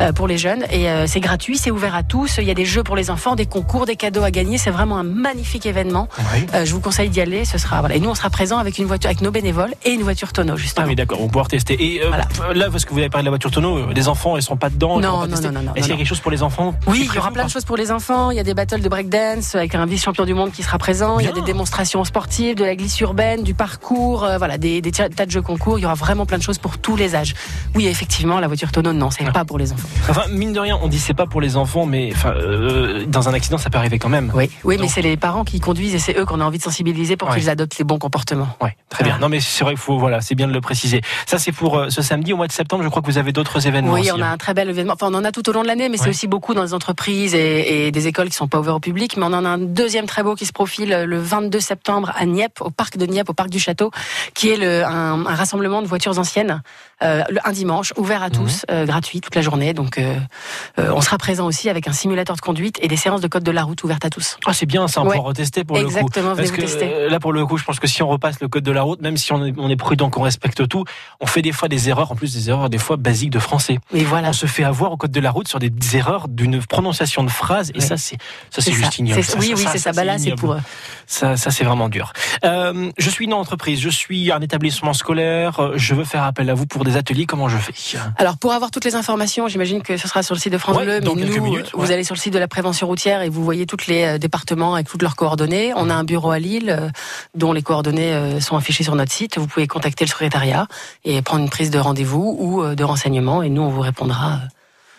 euh, 0.02 0.12
pour 0.12 0.28
les 0.28 0.36
jeunes. 0.36 0.64
Et 0.70 0.90
euh, 0.90 1.06
c'est 1.06 1.20
gratuit, 1.20 1.56
c'est 1.56 1.70
ouvert 1.70 1.94
à 1.94 2.02
tous. 2.02 2.36
Il 2.36 2.44
y 2.44 2.50
a 2.50 2.54
des 2.54 2.66
jeux 2.66 2.82
pour 2.82 2.96
les 2.96 3.08
enfants, 3.10 3.34
des 3.34 3.46
concours, 3.46 3.86
des 3.86 3.96
cadeaux 3.96 4.24
à 4.24 4.30
gagner. 4.30 4.58
C'est 4.58 4.68
vraiment 4.70 4.98
un 4.98 5.04
magnifique 5.04 5.64
événement. 5.64 6.06
Oui. 6.34 6.46
Je 6.66 6.70
vous 6.74 6.80
conseille 6.80 7.08
d'y 7.08 7.22
aller. 7.22 7.46
Ce 7.46 7.56
sera 7.56 7.80
voilà. 7.80 7.94
Et 7.96 8.00
nous, 8.00 8.10
on 8.10 8.14
sera 8.14 8.28
présent 8.28 8.58
avec 8.58 8.76
une 8.76 8.84
voiture, 8.84 9.08
avec 9.08 9.22
nos 9.22 9.30
bénévoles 9.30 9.72
et 9.86 9.92
une 9.92 10.02
voiture 10.02 10.34
tonneau, 10.34 10.52
Ah 10.54 10.60
justement. 10.60 10.86
oui 10.86 10.96
d'accord, 10.96 11.18
on 11.20 11.24
va 11.24 11.28
pouvoir 11.28 11.48
tester. 11.48 11.82
Et 11.82 12.02
Voilà. 12.06 12.28
là, 12.54 12.68
parce 12.70 12.84
que 12.84 12.92
vous 12.92 12.98
avez 12.98 13.08
parlé 13.08 13.22
de 13.22 13.28
la 13.28 13.30
voiture 13.30 13.50
tonneau, 13.50 13.86
les 13.90 14.06
enfants, 14.08 14.36
ils 14.36 14.42
sont 14.42 14.58
pas 14.58 14.68
dedans. 14.68 14.98
ils 15.00 15.02
Non, 15.02 15.20
pas 15.20 15.40
non, 15.40 15.62
non, 15.62 15.72
Est-ce 15.76 15.86
qu'il 15.86 15.92
y 15.92 15.94
a 15.94 15.96
quelque 15.96 16.06
chose 16.06 16.20
pour 16.20 16.30
les 16.30 16.42
enfants 16.42 16.74
Oui, 16.86 17.08
il 17.08 17.14
y 17.14 17.18
aura 17.18 17.30
plein 17.30 17.46
de 17.46 17.50
choses 17.50 17.64
pour 17.64 17.78
les 17.78 17.90
enfants. 17.90 18.30
Il 18.32 18.36
y 18.36 18.40
a 18.40 18.44
des 18.44 18.52
battles 18.52 18.82
de 18.82 18.88
breakdance 18.90 19.54
avec 19.54 19.74
un 19.74 19.86
vice-champion 19.86 20.26
du 20.26 20.34
monde 20.34 20.52
qui 20.52 20.62
sera 20.62 20.76
présent. 20.76 21.18
Il 21.18 21.24
y 21.24 21.28
a 21.28 21.32
Bien. 21.32 21.37
Des 21.40 21.44
démonstrations 21.44 22.02
sportives, 22.04 22.56
de 22.56 22.64
la 22.64 22.74
glisse 22.74 22.98
urbaine, 23.00 23.42
du 23.42 23.54
parcours, 23.54 24.24
euh, 24.24 24.38
voilà, 24.38 24.58
des, 24.58 24.80
des 24.80 24.90
tas 24.90 25.08
de 25.08 25.30
jeux 25.30 25.42
concours. 25.42 25.78
Il 25.78 25.82
y 25.82 25.84
aura 25.84 25.94
vraiment 25.94 26.26
plein 26.26 26.38
de 26.38 26.42
choses 26.42 26.58
pour 26.58 26.78
tous 26.78 26.96
les 26.96 27.14
âges. 27.14 27.34
Oui, 27.74 27.86
effectivement, 27.86 28.40
la 28.40 28.48
voiture 28.48 28.68
autonome, 28.68 28.96
non, 28.98 29.10
c'est 29.10 29.30
pas 29.32 29.44
pour 29.44 29.58
les 29.58 29.72
enfants. 29.72 29.88
Enfin, 30.08 30.22
mine 30.30 30.52
de 30.52 30.60
rien, 30.60 30.78
on 30.82 30.88
dit 30.88 30.98
c'est 30.98 31.14
pas 31.14 31.26
pour 31.26 31.40
les 31.40 31.56
enfants, 31.56 31.86
mais 31.86 32.10
enfin, 32.12 32.32
euh, 32.34 33.04
dans 33.06 33.28
un 33.28 33.34
accident, 33.34 33.58
ça 33.58 33.70
peut 33.70 33.78
arriver 33.78 33.98
quand 33.98 34.08
même. 34.08 34.32
Oui, 34.34 34.50
oui, 34.64 34.76
mais 34.80 34.88
c'est 34.88 35.02
les 35.02 35.16
parents 35.16 35.44
qui 35.44 35.60
conduisent 35.60 35.94
et 35.94 35.98
c'est 35.98 36.18
eux 36.18 36.24
qu'on 36.24 36.40
a 36.40 36.44
envie 36.44 36.58
de 36.58 36.62
sensibiliser 36.62 37.16
pour 37.16 37.28
Ouais. 37.28 37.36
qu'ils 37.38 37.50
adoptent 37.50 37.78
les 37.78 37.84
bons 37.84 37.98
comportements. 37.98 38.48
Ouais, 38.60 38.76
très 38.88 39.04
bien. 39.04 39.18
Non, 39.18 39.28
mais 39.28 39.40
c'est 39.40 39.62
vrai 39.64 39.74
qu'il 39.74 39.80
faut, 39.80 39.98
voilà, 39.98 40.20
c'est 40.20 40.34
bien 40.34 40.48
de 40.48 40.52
le 40.52 40.60
préciser. 40.60 41.02
Ça, 41.26 41.38
c'est 41.38 41.52
pour 41.52 41.78
euh, 41.78 41.90
ce 41.90 42.02
samedi 42.02 42.32
au 42.32 42.36
mois 42.36 42.46
de 42.46 42.52
septembre. 42.52 42.82
Je 42.82 42.88
crois 42.88 43.02
que 43.02 43.06
vous 43.06 43.18
avez 43.18 43.32
d'autres 43.32 43.66
événements. 43.66 43.92
Oui, 43.92 44.00
aussi, 44.00 44.12
on 44.12 44.20
a 44.22 44.26
hein. 44.26 44.32
un 44.32 44.36
très 44.38 44.54
bel 44.54 44.68
événement. 44.70 44.94
Enfin, 44.94 45.08
on 45.10 45.14
en 45.14 45.24
a 45.24 45.32
tout 45.32 45.48
au 45.48 45.52
long 45.52 45.62
de 45.62 45.66
l'année, 45.66 45.88
mais 45.88 45.96
c'est 45.98 46.08
aussi 46.08 46.26
beaucoup 46.26 46.54
dans 46.54 46.62
les 46.62 46.74
entreprises 46.74 47.34
et, 47.34 47.86
et 47.86 47.90
des 47.92 48.06
écoles 48.06 48.28
qui 48.30 48.34
sont 48.36 48.48
pas 48.48 48.58
ouvertes 48.58 48.76
au 48.76 48.80
public. 48.80 49.16
Mais 49.16 49.24
on 49.24 49.32
en 49.34 49.44
a 49.44 49.48
un 49.48 49.58
deuxième 49.58 50.06
très 50.06 50.22
beau 50.22 50.34
qui 50.34 50.46
se 50.46 50.52
profile 50.52 51.04
le 51.06 51.18
22 51.28 51.60
septembre 51.60 52.12
à 52.16 52.24
Nieppe, 52.26 52.60
au 52.60 52.70
parc 52.70 52.96
de 52.96 53.06
Nieppe, 53.06 53.28
au 53.30 53.34
parc 53.34 53.50
du 53.50 53.58
Château, 53.60 53.90
qui 54.34 54.48
est 54.50 54.56
le, 54.56 54.84
un, 54.84 55.24
un 55.26 55.34
rassemblement 55.34 55.82
de 55.82 55.86
voitures 55.86 56.18
anciennes, 56.18 56.62
euh, 57.02 57.22
le- 57.30 57.38
un 57.46 57.52
dimanche, 57.52 57.92
ouvert 57.96 58.22
à 58.22 58.30
tous, 58.30 58.64
euh, 58.70 58.86
gratuit 58.86 59.20
toute 59.20 59.34
la 59.34 59.42
journée. 59.42 59.74
Donc, 59.74 59.98
euh, 59.98 60.16
euh, 60.78 60.90
on 60.94 61.00
sera 61.00 61.18
présent 61.18 61.46
aussi 61.46 61.68
avec 61.70 61.86
un 61.86 61.92
simulateur 61.92 62.34
de 62.34 62.40
conduite 62.40 62.78
et 62.82 62.88
des 62.88 62.96
séances 62.96 63.20
de 63.20 63.28
code 63.28 63.44
de 63.44 63.50
la 63.52 63.62
route 63.62 63.82
ouvertes 63.84 64.04
à 64.04 64.10
tous. 64.10 64.36
Ah, 64.46 64.52
c'est 64.52 64.66
bien 64.66 64.88
ça, 64.88 65.02
on 65.02 65.06
Ouais. 65.06 65.16
pourra 65.16 65.28
retester 65.28 65.64
pour 65.64 65.76
le 65.76 65.84
coup. 65.84 65.90
Exactement, 65.90 66.34
que 66.34 66.60
tester. 66.60 67.08
là, 67.08 67.20
pour 67.20 67.32
le 67.32 67.44
coup, 67.46 67.58
je 67.58 67.64
pense 67.64 67.78
que 67.78 67.86
si 67.86 68.02
on 68.02 68.08
repasse 68.08 68.40
le 68.40 68.48
code 68.48 68.64
de 68.64 68.72
la 68.72 68.82
route, 68.82 69.00
même 69.02 69.16
si 69.16 69.32
on 69.32 69.44
est, 69.44 69.54
on 69.58 69.68
est 69.68 69.76
prudent, 69.76 70.08
qu'on 70.10 70.22
respecte 70.22 70.66
tout, 70.66 70.84
on 71.20 71.26
fait 71.26 71.42
des 71.42 71.52
fois 71.52 71.68
des 71.68 71.88
erreurs, 71.88 72.10
en 72.10 72.16
plus 72.16 72.32
des 72.34 72.48
erreurs 72.50 72.70
des 72.70 72.78
fois 72.78 72.96
basiques 72.96 73.30
de 73.30 73.38
français. 73.38 73.78
Et 73.92 74.04
voilà. 74.04 74.30
On 74.30 74.32
se 74.32 74.46
fait 74.46 74.64
avoir 74.64 74.92
au 74.92 74.96
code 74.96 75.10
de 75.12 75.20
la 75.20 75.30
route 75.30 75.46
sur 75.48 75.58
des 75.58 75.70
erreurs 75.94 76.28
d'une 76.28 76.60
prononciation 76.64 77.22
de 77.24 77.30
phrase, 77.30 77.70
et 77.74 77.80
ça, 77.80 77.96
c'est 77.96 78.16
ça, 78.50 78.62
c'est 78.62 78.72
juste 78.72 78.98
ignoble. 78.98 79.18
Oui, 79.20 79.24
ça, 79.24 79.38
oui, 79.38 79.66
c'est 79.72 79.78
ça. 79.78 79.92
Bah 79.92 80.04
là, 80.04 80.18
c'est 80.18 80.34
pour. 80.34 80.56
Ça, 81.10 81.38
ça 81.38 81.50
c'est 81.50 81.64
vraiment 81.64 81.88
dur. 81.88 82.12
Euh, 82.44 82.90
je 82.98 83.08
suis 83.10 83.24
une 83.24 83.32
entreprise, 83.32 83.80
je 83.80 83.88
suis 83.88 84.30
un 84.30 84.40
établissement 84.40 84.92
scolaire, 84.92 85.58
euh, 85.58 85.72
je 85.76 85.94
veux 85.94 86.04
faire 86.04 86.22
appel 86.22 86.50
à 86.50 86.54
vous 86.54 86.66
pour 86.66 86.84
des 86.84 86.96
ateliers, 86.98 87.24
comment 87.24 87.48
je 87.48 87.56
fais? 87.56 87.72
Alors 88.18 88.36
pour 88.36 88.52
avoir 88.52 88.70
toutes 88.70 88.84
les 88.84 88.94
informations, 88.94 89.48
j'imagine 89.48 89.80
que 89.80 89.96
ce 89.96 90.06
sera 90.06 90.22
sur 90.22 90.34
le 90.34 90.40
site 90.40 90.52
de 90.52 90.58
France 90.58 90.76
Ouais, 90.76 90.84
Bleu, 90.84 91.00
dans 91.00 91.14
mais 91.14 91.24
nous, 91.24 91.42
minutes, 91.42 91.70
vous 91.72 91.80
ouais. 91.86 91.92
allez 91.92 92.04
sur 92.04 92.14
le 92.14 92.20
site 92.20 92.34
de 92.34 92.38
la 92.38 92.46
prévention 92.46 92.86
routière 92.86 93.22
et 93.22 93.30
vous 93.30 93.42
voyez 93.42 93.64
tous 93.64 93.86
les 93.86 94.04
euh, 94.04 94.18
départements 94.18 94.74
avec 94.74 94.86
toutes 94.86 95.00
leurs 95.00 95.16
coordonnées. 95.16 95.72
On 95.76 95.88
a 95.88 95.94
un 95.94 96.04
bureau 96.04 96.30
à 96.30 96.38
Lille 96.38 96.68
euh, 96.78 96.90
dont 97.34 97.54
les 97.54 97.62
coordonnées 97.62 98.38
sont 98.42 98.56
affichées 98.58 98.84
sur 98.84 98.94
notre 98.94 99.10
site. 99.12 99.38
Vous 99.38 99.46
pouvez 99.46 99.66
contacter 99.66 100.04
le 100.04 100.10
secrétariat 100.10 100.66
et 101.04 101.22
prendre 101.22 101.42
une 101.42 101.50
prise 101.50 101.70
de 101.70 101.78
rendez-vous 101.78 102.36
ou 102.38 102.74
de 102.74 102.84
renseignement 102.84 103.42
et 103.42 103.48
nous 103.48 103.62
on 103.62 103.70
vous 103.70 103.80
répondra 103.80 104.40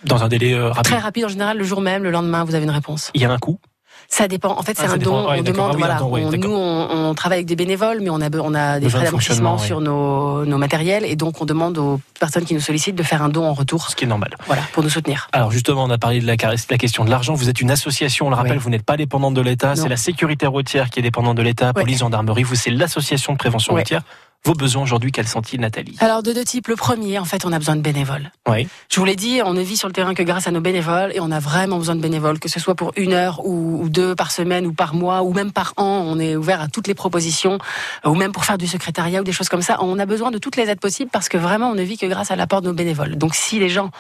Dans 0.06 0.24
un 0.24 0.28
délai 0.28 0.60
rapide. 0.60 0.84
très 0.86 0.98
rapide 0.98 1.26
en 1.26 1.30
général 1.30 1.58
le 1.60 1.64
jour 1.64 1.82
même, 1.82 2.02
le 2.04 2.10
lendemain 2.10 2.44
vous 2.46 2.56
avez 2.56 2.64
une 2.66 2.72
réponse. 2.72 3.12
Il 3.14 3.22
y 3.22 3.26
a 3.26 3.32
un 3.32 3.38
coût? 3.38 3.60
Ça 4.08 4.28
dépend. 4.28 4.58
En 4.58 4.64
fait, 4.64 4.76
c'est 4.78 4.84
Ah, 4.86 4.88
ça 4.90 4.94
un 4.94 4.98
dépend. 4.98 5.24
don. 5.24 5.30
Ouais, 5.30 5.40
on 5.40 5.44
demande. 5.44 5.70
Ah 5.72 5.76
oui, 5.76 5.80
voilà. 5.80 5.96
don, 6.00 6.14
on- 6.16 6.32
nous, 6.32 6.56
on, 6.56 7.10
on 7.10 7.14
travaille 7.14 7.38
avec 7.40 7.48
des 7.48 7.56
bénévoles, 7.56 8.00
mais 8.02 8.10
on 8.10 8.22
a, 8.22 8.30
on 8.40 8.54
a 8.56 8.80
des 8.80 8.86
Besoin 8.86 8.90
frais 8.90 9.00
de 9.02 9.06
d'amortissement 9.06 9.58
sur 9.58 9.82
nos, 9.82 10.46
nos 10.46 10.58
matériels, 10.58 11.06
et 11.06 11.16
donc 11.16 11.42
on 11.42 11.46
demande 11.46 11.78
aux 11.78 12.00
personnes 12.20 12.46
qui 12.46 12.54
nous 12.54 12.60
sollicitent 12.60 12.96
de 12.96 13.04
faire 13.04 13.22
un 13.22 13.30
don 13.30 13.46
en 13.46 13.54
retour, 13.54 13.90
ce 13.90 13.96
qui 13.96 14.06
est 14.06 14.08
normal. 14.08 14.36
voilà, 14.48 14.64
pour 14.74 14.84
nous 14.84 14.90
soutenir. 14.90 15.28
Alors 15.32 15.52
justement, 15.52 15.84
on 15.84 15.90
a 15.90 15.98
parlé 15.98 16.20
de 16.22 16.26
la, 16.28 16.36
la 16.70 16.78
question 16.78 17.06
de 17.06 17.10
l'argent. 17.10 17.34
Vous 17.34 17.50
êtes 17.50 17.62
une 17.62 17.72
association, 17.72 18.28
on 18.28 18.30
le 18.30 18.36
rappelle, 18.36 18.58
vous 18.58 18.70
n'êtes 18.70 18.84
pas 18.86 18.98
dépendante 18.98 19.34
de 19.34 19.42
l'État. 19.42 19.76
C'est 19.76 19.90
la 19.90 19.98
sécurité 19.98 20.48
routière 20.48 20.90
qui 20.90 21.00
est 21.00 21.04
dépendante 21.04 21.38
de 21.38 21.42
l'État, 21.44 21.74
police, 21.74 22.00
gendarmerie. 22.00 22.44
Vous, 22.44 22.56
c'est 22.56 22.72
l'association 22.72 23.34
de 23.34 23.38
prévention 23.38 23.74
routière. 23.74 24.02
Vos 24.46 24.54
besoins 24.54 24.84
aujourd'hui, 24.84 25.12
quels 25.12 25.28
sont-ils, 25.28 25.60
Nathalie? 25.60 25.98
Alors 26.00 26.24
de 26.24 26.32
deux 26.32 26.46
types. 26.46 26.70
Le 26.70 26.78
premier, 26.78 27.20
en 27.20 27.26
fait, 27.26 27.46
on 27.46 27.52
a 27.52 27.60
besoin 27.60 27.76
de 27.76 27.82
bénévoles. 27.82 28.32
Oui. 28.48 28.68
Je 28.90 28.98
vous 28.98 29.06
l'ai 29.06 29.18
dit, 29.18 29.42
on 29.44 29.54
ne 29.54 29.62
vit 29.62 29.76
sur 29.76 29.90
le 29.90 29.94
terrain 29.94 30.14
que 30.14 30.24
grâce 30.24 30.48
à 30.48 30.52
nos 30.52 30.62
bénévoles 30.62 31.12
et 31.14 31.20
on 31.20 31.30
a 31.30 31.40
vraiment 31.40 31.78
besoin 31.78 31.96
de 31.96 32.02
bénévoles, 32.02 32.40
que 32.40 32.48
ce 32.48 32.58
soit 32.60 32.74
pour 32.74 32.94
une 32.96 33.12
heure 33.12 33.46
ou, 33.46 33.84
ou 33.84 33.90
deux 33.90 34.16
par 34.16 34.32
semaine 34.32 34.66
ou 34.66 34.72
par 34.72 34.96
mois 34.96 35.24
ou 35.24 35.34
même 35.34 35.52
par 35.52 35.74
an. 35.76 36.04
On 36.08 36.20
est 36.20 36.38
ouvert 36.38 36.62
à 36.62 36.70
toutes 36.70 36.88
les 36.88 36.96
propositions 36.96 37.60
ou 38.06 38.16
même 38.16 38.32
pour 38.32 38.46
faire 38.46 38.58
du 38.58 38.66
secrétariat 38.66 39.20
ou 39.20 39.26
des 39.26 39.34
choses 39.34 39.50
comme 39.50 39.62
ça. 39.62 39.78
On 39.82 40.00
a 40.00 40.06
besoin 40.06 40.32
de 40.32 40.38
toutes 40.38 40.56
les 40.56 40.70
aides 40.70 40.80
possibles 40.80 41.12
parce 41.12 41.28
que 41.28 41.38
vraiment 41.38 41.72
on 41.72 41.76
ne 41.76 41.84
vit 41.84 41.98
que 41.98 42.06
grâce 42.06 42.32
à 42.32 42.38
l'apport 42.38 42.62
de 42.62 42.68
nos 42.68 42.74
bénévoles. 42.74 43.18
Donc 43.18 43.36
si 43.36 43.60
les 43.60 43.70
gens 43.70 43.92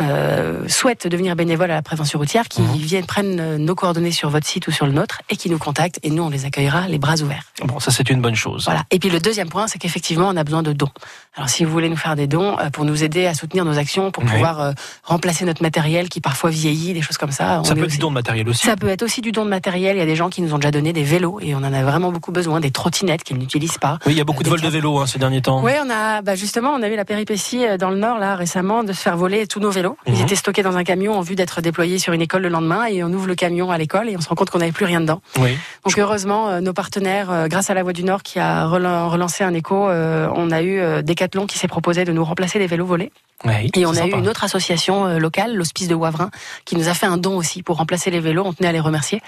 euh, 0.00 0.68
souhaitent 0.68 1.06
devenir 1.06 1.36
bénévoles 1.36 1.70
à 1.70 1.74
la 1.74 1.82
prévention 1.82 2.18
routière, 2.18 2.48
qui 2.48 2.62
Mhm. 2.62 2.72
viennent 2.76 3.06
prennent 3.06 3.40
euh, 3.40 3.58
nos 3.58 3.74
coordonnées 3.74 4.10
sur 4.12 4.28
votre 4.30 4.46
site 4.46 4.66
ou 4.68 4.70
sur 4.70 4.86
le 4.86 4.92
nôtre 4.92 5.22
et 5.30 5.36
qui 5.36 5.48
nous 5.50 5.58
contactent 5.58 5.98
et 6.02 6.10
nous 6.10 6.22
on 6.22 6.28
les 6.30 6.44
accueillera 6.44 6.88
les 6.88 6.98
bras 6.98 7.16
ouverts. 7.22 7.44
Bon, 7.64 7.78
ça 7.80 7.90
c'est 7.90 8.08
une 8.10 8.20
bonne 8.20 8.34
chose. 8.34 8.64
Voilà. 8.64 8.84
Et 8.90 8.98
puis 8.98 9.10
le 9.10 9.20
deuxième 9.20 9.48
point, 9.48 9.66
c'est 9.68 9.78
qu'effectivement, 9.78 10.28
on 10.28 10.36
a 10.36 10.44
besoin 10.44 10.62
de 10.62 10.72
dons. 10.72 10.90
Alors 11.36 11.48
si 11.48 11.64
vous 11.64 11.70
voulez 11.72 11.88
nous 11.88 11.96
faire 11.96 12.16
des 12.16 12.26
dons 12.26 12.58
euh, 12.58 12.70
pour 12.70 12.84
nous 12.84 13.04
aider 13.04 13.26
à 13.26 13.34
soutenir 13.34 13.64
nos 13.64 13.78
actions, 13.78 14.10
pour 14.10 14.24
pouvoir 14.24 14.60
euh, 14.60 14.72
remplacer 15.02 15.44
notre 15.44 15.62
matériel 15.62 16.08
qui 16.08 16.20
parfois 16.20 16.50
vieillit, 16.50 16.92
des 16.94 17.02
choses 17.02 17.18
comme 17.18 17.32
ça. 17.32 17.62
Ça 17.64 17.74
peut 17.74 17.80
être 17.80 17.86
aussi- 17.86 17.96
du 17.96 18.00
don 18.02 18.08
de 18.10 18.14
matériel 18.14 18.48
aussi. 18.48 18.66
Ça 18.66 18.76
peut 18.76 18.88
être 18.88 19.02
aussi 19.02 19.20
du 19.20 19.32
don 19.32 19.44
de 19.44 19.50
matériel. 19.50 19.96
Il 19.96 19.98
y 19.98 20.02
a 20.02 20.06
des 20.06 20.16
gens 20.16 20.28
qui 20.30 20.42
nous 20.42 20.52
ont 20.54 20.58
déjà 20.58 20.70
donné 20.70 20.92
des 20.92 21.02
vélos 21.04 21.38
et 21.40 21.54
on 21.54 21.58
en 21.58 21.72
a 21.72 21.82
vraiment 21.82 22.12
beaucoup 22.12 22.32
besoin, 22.32 22.60
des 22.60 22.70
trottinettes 22.70 23.22
qu'ils 23.22 23.38
n'utilisent 23.38 23.78
pas. 23.78 23.98
Oui, 24.06 24.12
il 24.12 24.18
y 24.18 24.20
a 24.20 24.24
beaucoup 24.24 24.42
de 24.42 24.48
vols 24.48 24.58
de 24.58 24.64
casques. 24.64 24.74
vélo 24.74 24.98
hein, 24.98 25.06
ces 25.06 25.18
derniers 25.18 25.42
temps. 25.42 25.62
Oui, 25.62 25.72
on 25.84 25.90
a 25.90 26.22
bah 26.22 26.34
justement, 26.34 26.70
on 26.70 26.82
a 26.82 26.88
eu 26.88 26.96
la 26.96 27.04
péripétie 27.04 27.64
dans 27.78 27.90
le 27.90 27.96
Nord 27.96 28.18
là 28.18 28.34
récemment 28.36 28.82
de 28.84 28.92
se 28.92 29.00
faire 29.00 29.16
voler 29.16 29.46
tous 29.46 29.60
nos 29.60 29.70
vélos. 29.70 29.85
Ils 30.06 30.14
Mhm. 30.14 30.20
étaient 30.22 30.36
stockés 30.36 30.62
dans 30.62 30.76
un 30.76 30.84
camion 30.84 31.16
en 31.16 31.20
vue 31.20 31.34
d'être 31.36 31.60
déployés 31.60 31.98
sur 31.98 32.12
une 32.12 32.22
école 32.22 32.42
le 32.42 32.48
lendemain 32.48 32.86
et 32.86 33.04
on 33.04 33.08
ouvre 33.12 33.26
le 33.26 33.34
camion 33.34 33.70
à 33.70 33.78
l'école 33.78 34.08
et 34.08 34.16
on 34.16 34.20
se 34.20 34.28
rend 34.28 34.34
compte 34.34 34.50
qu'on 34.50 34.58
n'avait 34.58 34.72
plus 34.72 34.84
rien 34.86 35.00
dedans. 35.00 35.20
Oui. 35.38 35.56
Donc 35.84 35.98
heureusement, 35.98 36.48
euh, 36.48 36.60
nos 36.60 36.72
partenaires, 36.72 37.30
euh, 37.30 37.46
grâce 37.48 37.70
à 37.70 37.74
la 37.74 37.82
Voix 37.82 37.92
du 37.92 38.02
Nord 38.04 38.22
qui 38.22 38.38
a 38.38 38.66
relan- 38.66 39.08
relancé 39.08 39.44
un 39.44 39.54
écho, 39.54 39.88
euh, 39.88 40.28
on 40.34 40.50
a 40.50 40.62
eu 40.62 40.80
Decathlon 41.02 41.46
qui 41.46 41.58
s'est 41.58 41.68
proposé 41.68 42.04
de 42.04 42.12
nous 42.12 42.24
remplacer 42.24 42.58
les 42.58 42.66
vélos 42.66 42.86
volés. 42.86 43.12
Oui, 43.44 43.70
Et 43.76 43.84
on 43.84 43.94
a 43.94 44.06
eu 44.06 44.12
une 44.12 44.28
autre 44.28 44.44
association 44.44 45.18
locale, 45.18 45.54
l'Hospice 45.54 45.88
de 45.88 45.94
Wavrin, 45.94 46.30
qui 46.64 46.74
nous 46.74 46.88
a 46.88 46.94
fait 46.94 47.04
un 47.04 47.18
don 47.18 47.36
aussi 47.36 47.62
pour 47.62 47.76
remplacer 47.76 48.10
les 48.10 48.18
vélos. 48.18 48.42
On 48.46 48.54
tenait 48.54 48.70
à 48.70 48.72
les 48.72 48.80
remercier. 48.80 49.20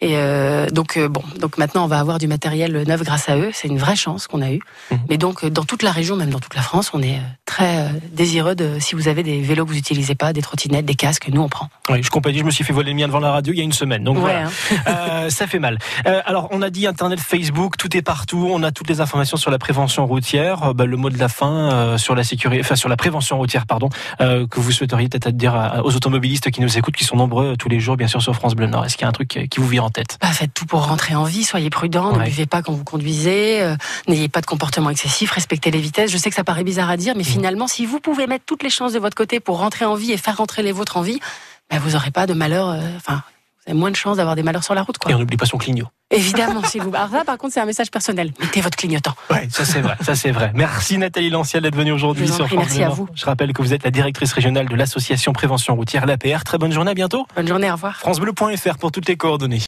Et 0.00 0.12
euh, 0.16 0.70
donc 0.70 0.98
bon, 0.98 1.22
donc 1.38 1.58
maintenant 1.58 1.84
on 1.84 1.86
va 1.86 1.98
avoir 2.00 2.18
du 2.18 2.26
matériel 2.26 2.84
neuf 2.88 3.02
grâce 3.02 3.28
à 3.28 3.36
eux. 3.36 3.50
C'est 3.52 3.68
une 3.68 3.76
vraie 3.76 3.96
chance 3.96 4.26
qu'on 4.28 4.40
a 4.40 4.50
eue. 4.50 4.60
Mhm. 4.90 4.98
Mais 5.10 5.18
donc 5.18 5.44
dans 5.44 5.64
toute 5.64 5.82
la 5.82 5.90
région, 5.92 6.16
même 6.16 6.30
dans 6.30 6.38
toute 6.38 6.54
la 6.54 6.62
France, 6.62 6.90
on 6.94 7.02
est 7.02 7.18
très 7.44 7.90
désireux 8.12 8.54
de 8.54 8.78
si 8.80 8.94
vous 8.94 9.08
avez 9.08 9.22
des 9.22 9.42
vélos 9.42 9.66
que 9.66 9.70
vous 9.72 9.76
utilisez 9.76 9.99
pas, 10.14 10.32
des 10.32 10.42
trottinettes, 10.42 10.84
des 10.86 10.94
casques, 10.94 11.28
nous 11.32 11.40
on 11.42 11.48
prend. 11.48 11.68
Oui, 11.88 12.02
je 12.02 12.10
compatis, 12.10 12.38
je 12.38 12.44
me 12.44 12.50
suis 12.50 12.64
fait 12.64 12.72
voler 12.72 12.90
le 12.90 12.96
mien 12.96 13.06
devant 13.06 13.20
la 13.20 13.30
radio 13.32 13.52
il 13.52 13.58
y 13.58 13.60
a 13.60 13.64
une 13.64 13.72
semaine. 13.72 14.04
Donc 14.04 14.16
Ouais, 14.16 14.22
voilà. 14.22 14.46
hein. 14.46 14.50
Euh, 14.86 15.30
ça 15.30 15.46
fait 15.46 15.58
mal. 15.58 15.78
Euh, 16.06 16.20
alors, 16.24 16.48
on 16.50 16.62
a 16.62 16.70
dit 16.70 16.86
Internet, 16.86 17.20
Facebook, 17.20 17.76
tout 17.76 17.96
est 17.96 18.02
partout. 18.02 18.48
On 18.52 18.62
a 18.62 18.70
toutes 18.72 18.88
les 18.88 19.00
informations 19.00 19.36
sur 19.36 19.50
la 19.50 19.58
prévention 19.58 20.06
routière. 20.06 20.62
Euh, 20.64 20.72
bah, 20.72 20.84
le 20.86 20.96
mot 20.96 21.10
de 21.10 21.18
la 21.18 21.28
fin 21.28 21.96
sur 21.98 22.14
la 22.14 22.24
sécurité, 22.24 22.62
enfin 22.64 22.76
sur 22.76 22.88
la 22.88 22.96
prévention 22.96 23.36
routière, 23.38 23.66
pardon, 23.66 23.88
que 24.18 24.60
vous 24.60 24.72
souhaiteriez 24.72 25.08
peut-être 25.08 25.36
dire 25.36 25.54
à- 25.54 25.84
aux 25.84 25.94
automobilistes 25.94 26.50
qui 26.50 26.60
nous 26.60 26.78
écoutent, 26.78 26.96
qui 26.96 27.04
sont 27.04 27.16
nombreux 27.16 27.56
tous 27.56 27.68
les 27.68 27.80
jours, 27.80 27.96
bien 27.96 28.06
sûr, 28.08 28.22
sur 28.22 28.34
France 28.34 28.54
Bleu 28.54 28.66
Nord. 28.66 28.84
Est-ce 28.84 28.96
qu'il 28.96 29.02
y 29.02 29.06
a 29.06 29.08
un 29.08 29.12
truc 29.12 29.28
qui 29.50 29.60
vous 29.60 29.68
vient 29.68 29.84
en 29.84 29.90
tête? 29.90 30.18
Bah, 30.20 30.28
faites 30.28 30.52
tout 30.54 30.66
pour 30.66 30.86
rentrer 30.86 31.14
en 31.14 31.24
vie, 31.24 31.44
soyez 31.44 31.70
prudents, 31.70 32.12
Ouais. 32.12 32.18
ne 32.20 32.24
buvez 32.24 32.46
pas 32.46 32.62
quand 32.62 32.72
vous 32.72 32.84
conduisez, 32.84 33.62
euh, 33.62 33.76
n'ayez 34.08 34.28
pas 34.28 34.40
de 34.40 34.46
comportement 34.46 34.90
excessif, 34.90 35.30
respectez 35.32 35.70
les 35.70 35.80
vitesses. 35.80 36.10
Je 36.10 36.16
sais 36.18 36.30
que 36.30 36.36
ça 36.36 36.44
paraît 36.44 36.64
bizarre 36.64 36.90
à 36.90 36.96
dire, 36.96 37.14
Mmh. 37.14 37.18
mais 37.18 37.24
finalement, 37.24 37.66
si 37.66 37.86
vous 37.86 38.00
pouvez 38.00 38.26
mettre 38.26 38.44
toutes 38.46 38.62
les 38.62 38.70
chances 38.70 38.92
de 38.92 38.98
votre 38.98 39.16
côté 39.16 39.40
pour 39.40 39.58
rentrer 39.58 39.84
en 39.84 39.89
vie 39.94 40.12
et 40.12 40.16
faire 40.16 40.36
rentrer 40.36 40.62
les 40.62 40.72
vôtres 40.72 40.96
en 40.96 41.02
vie, 41.02 41.20
bah, 41.70 41.78
vous 41.78 41.90
n'aurez 41.90 42.10
pas 42.10 42.26
de 42.26 42.34
malheur, 42.34 42.68
euh, 42.68 42.80
enfin, 42.96 43.22
vous 43.64 43.70
avez 43.70 43.78
moins 43.78 43.90
de 43.90 43.96
chances 43.96 44.16
d'avoir 44.16 44.36
des 44.36 44.42
malheurs 44.42 44.64
sur 44.64 44.74
la 44.74 44.82
route, 44.82 44.98
quoi. 44.98 45.10
Et 45.10 45.14
on 45.14 45.18
n'oublie 45.18 45.36
pas 45.36 45.46
son 45.46 45.58
clignot. 45.58 45.86
Évidemment, 46.12 46.64
s'il 46.64 46.82
vous. 46.82 46.92
Alors 46.92 47.10
là, 47.12 47.24
par 47.24 47.38
contre, 47.38 47.54
c'est 47.54 47.60
un 47.60 47.66
message 47.66 47.90
personnel. 47.90 48.32
Mettez 48.40 48.60
votre 48.60 48.76
clignotant. 48.76 49.14
Ouais, 49.30 49.46
ça 49.48 49.64
c'est 49.64 49.80
vrai, 49.80 49.96
ça 50.00 50.16
c'est 50.16 50.32
vrai. 50.32 50.50
Merci 50.54 50.98
Nathalie 50.98 51.30
Lanciel 51.30 51.62
d'être 51.62 51.76
venue 51.76 51.92
aujourd'hui 51.92 52.28
en 52.28 52.34
sur 52.34 52.46
France 52.48 52.58
merci 52.58 52.82
à 52.82 52.88
vous. 52.88 53.08
Je 53.14 53.24
rappelle 53.24 53.52
que 53.52 53.62
vous 53.62 53.72
êtes 53.72 53.84
la 53.84 53.92
directrice 53.92 54.32
régionale 54.32 54.68
de 54.68 54.74
l'association 54.74 55.32
prévention 55.32 55.76
routière, 55.76 56.06
l'APR. 56.06 56.42
Très 56.44 56.58
bonne 56.58 56.72
journée, 56.72 56.90
à 56.90 56.94
bientôt. 56.94 57.26
Bonne 57.36 57.46
journée, 57.46 57.70
au 57.70 57.74
revoir. 57.74 57.96
FranceBleu.fr 57.98 58.78
pour 58.78 58.90
toutes 58.90 59.08
les 59.08 59.16
coordonnées. 59.16 59.58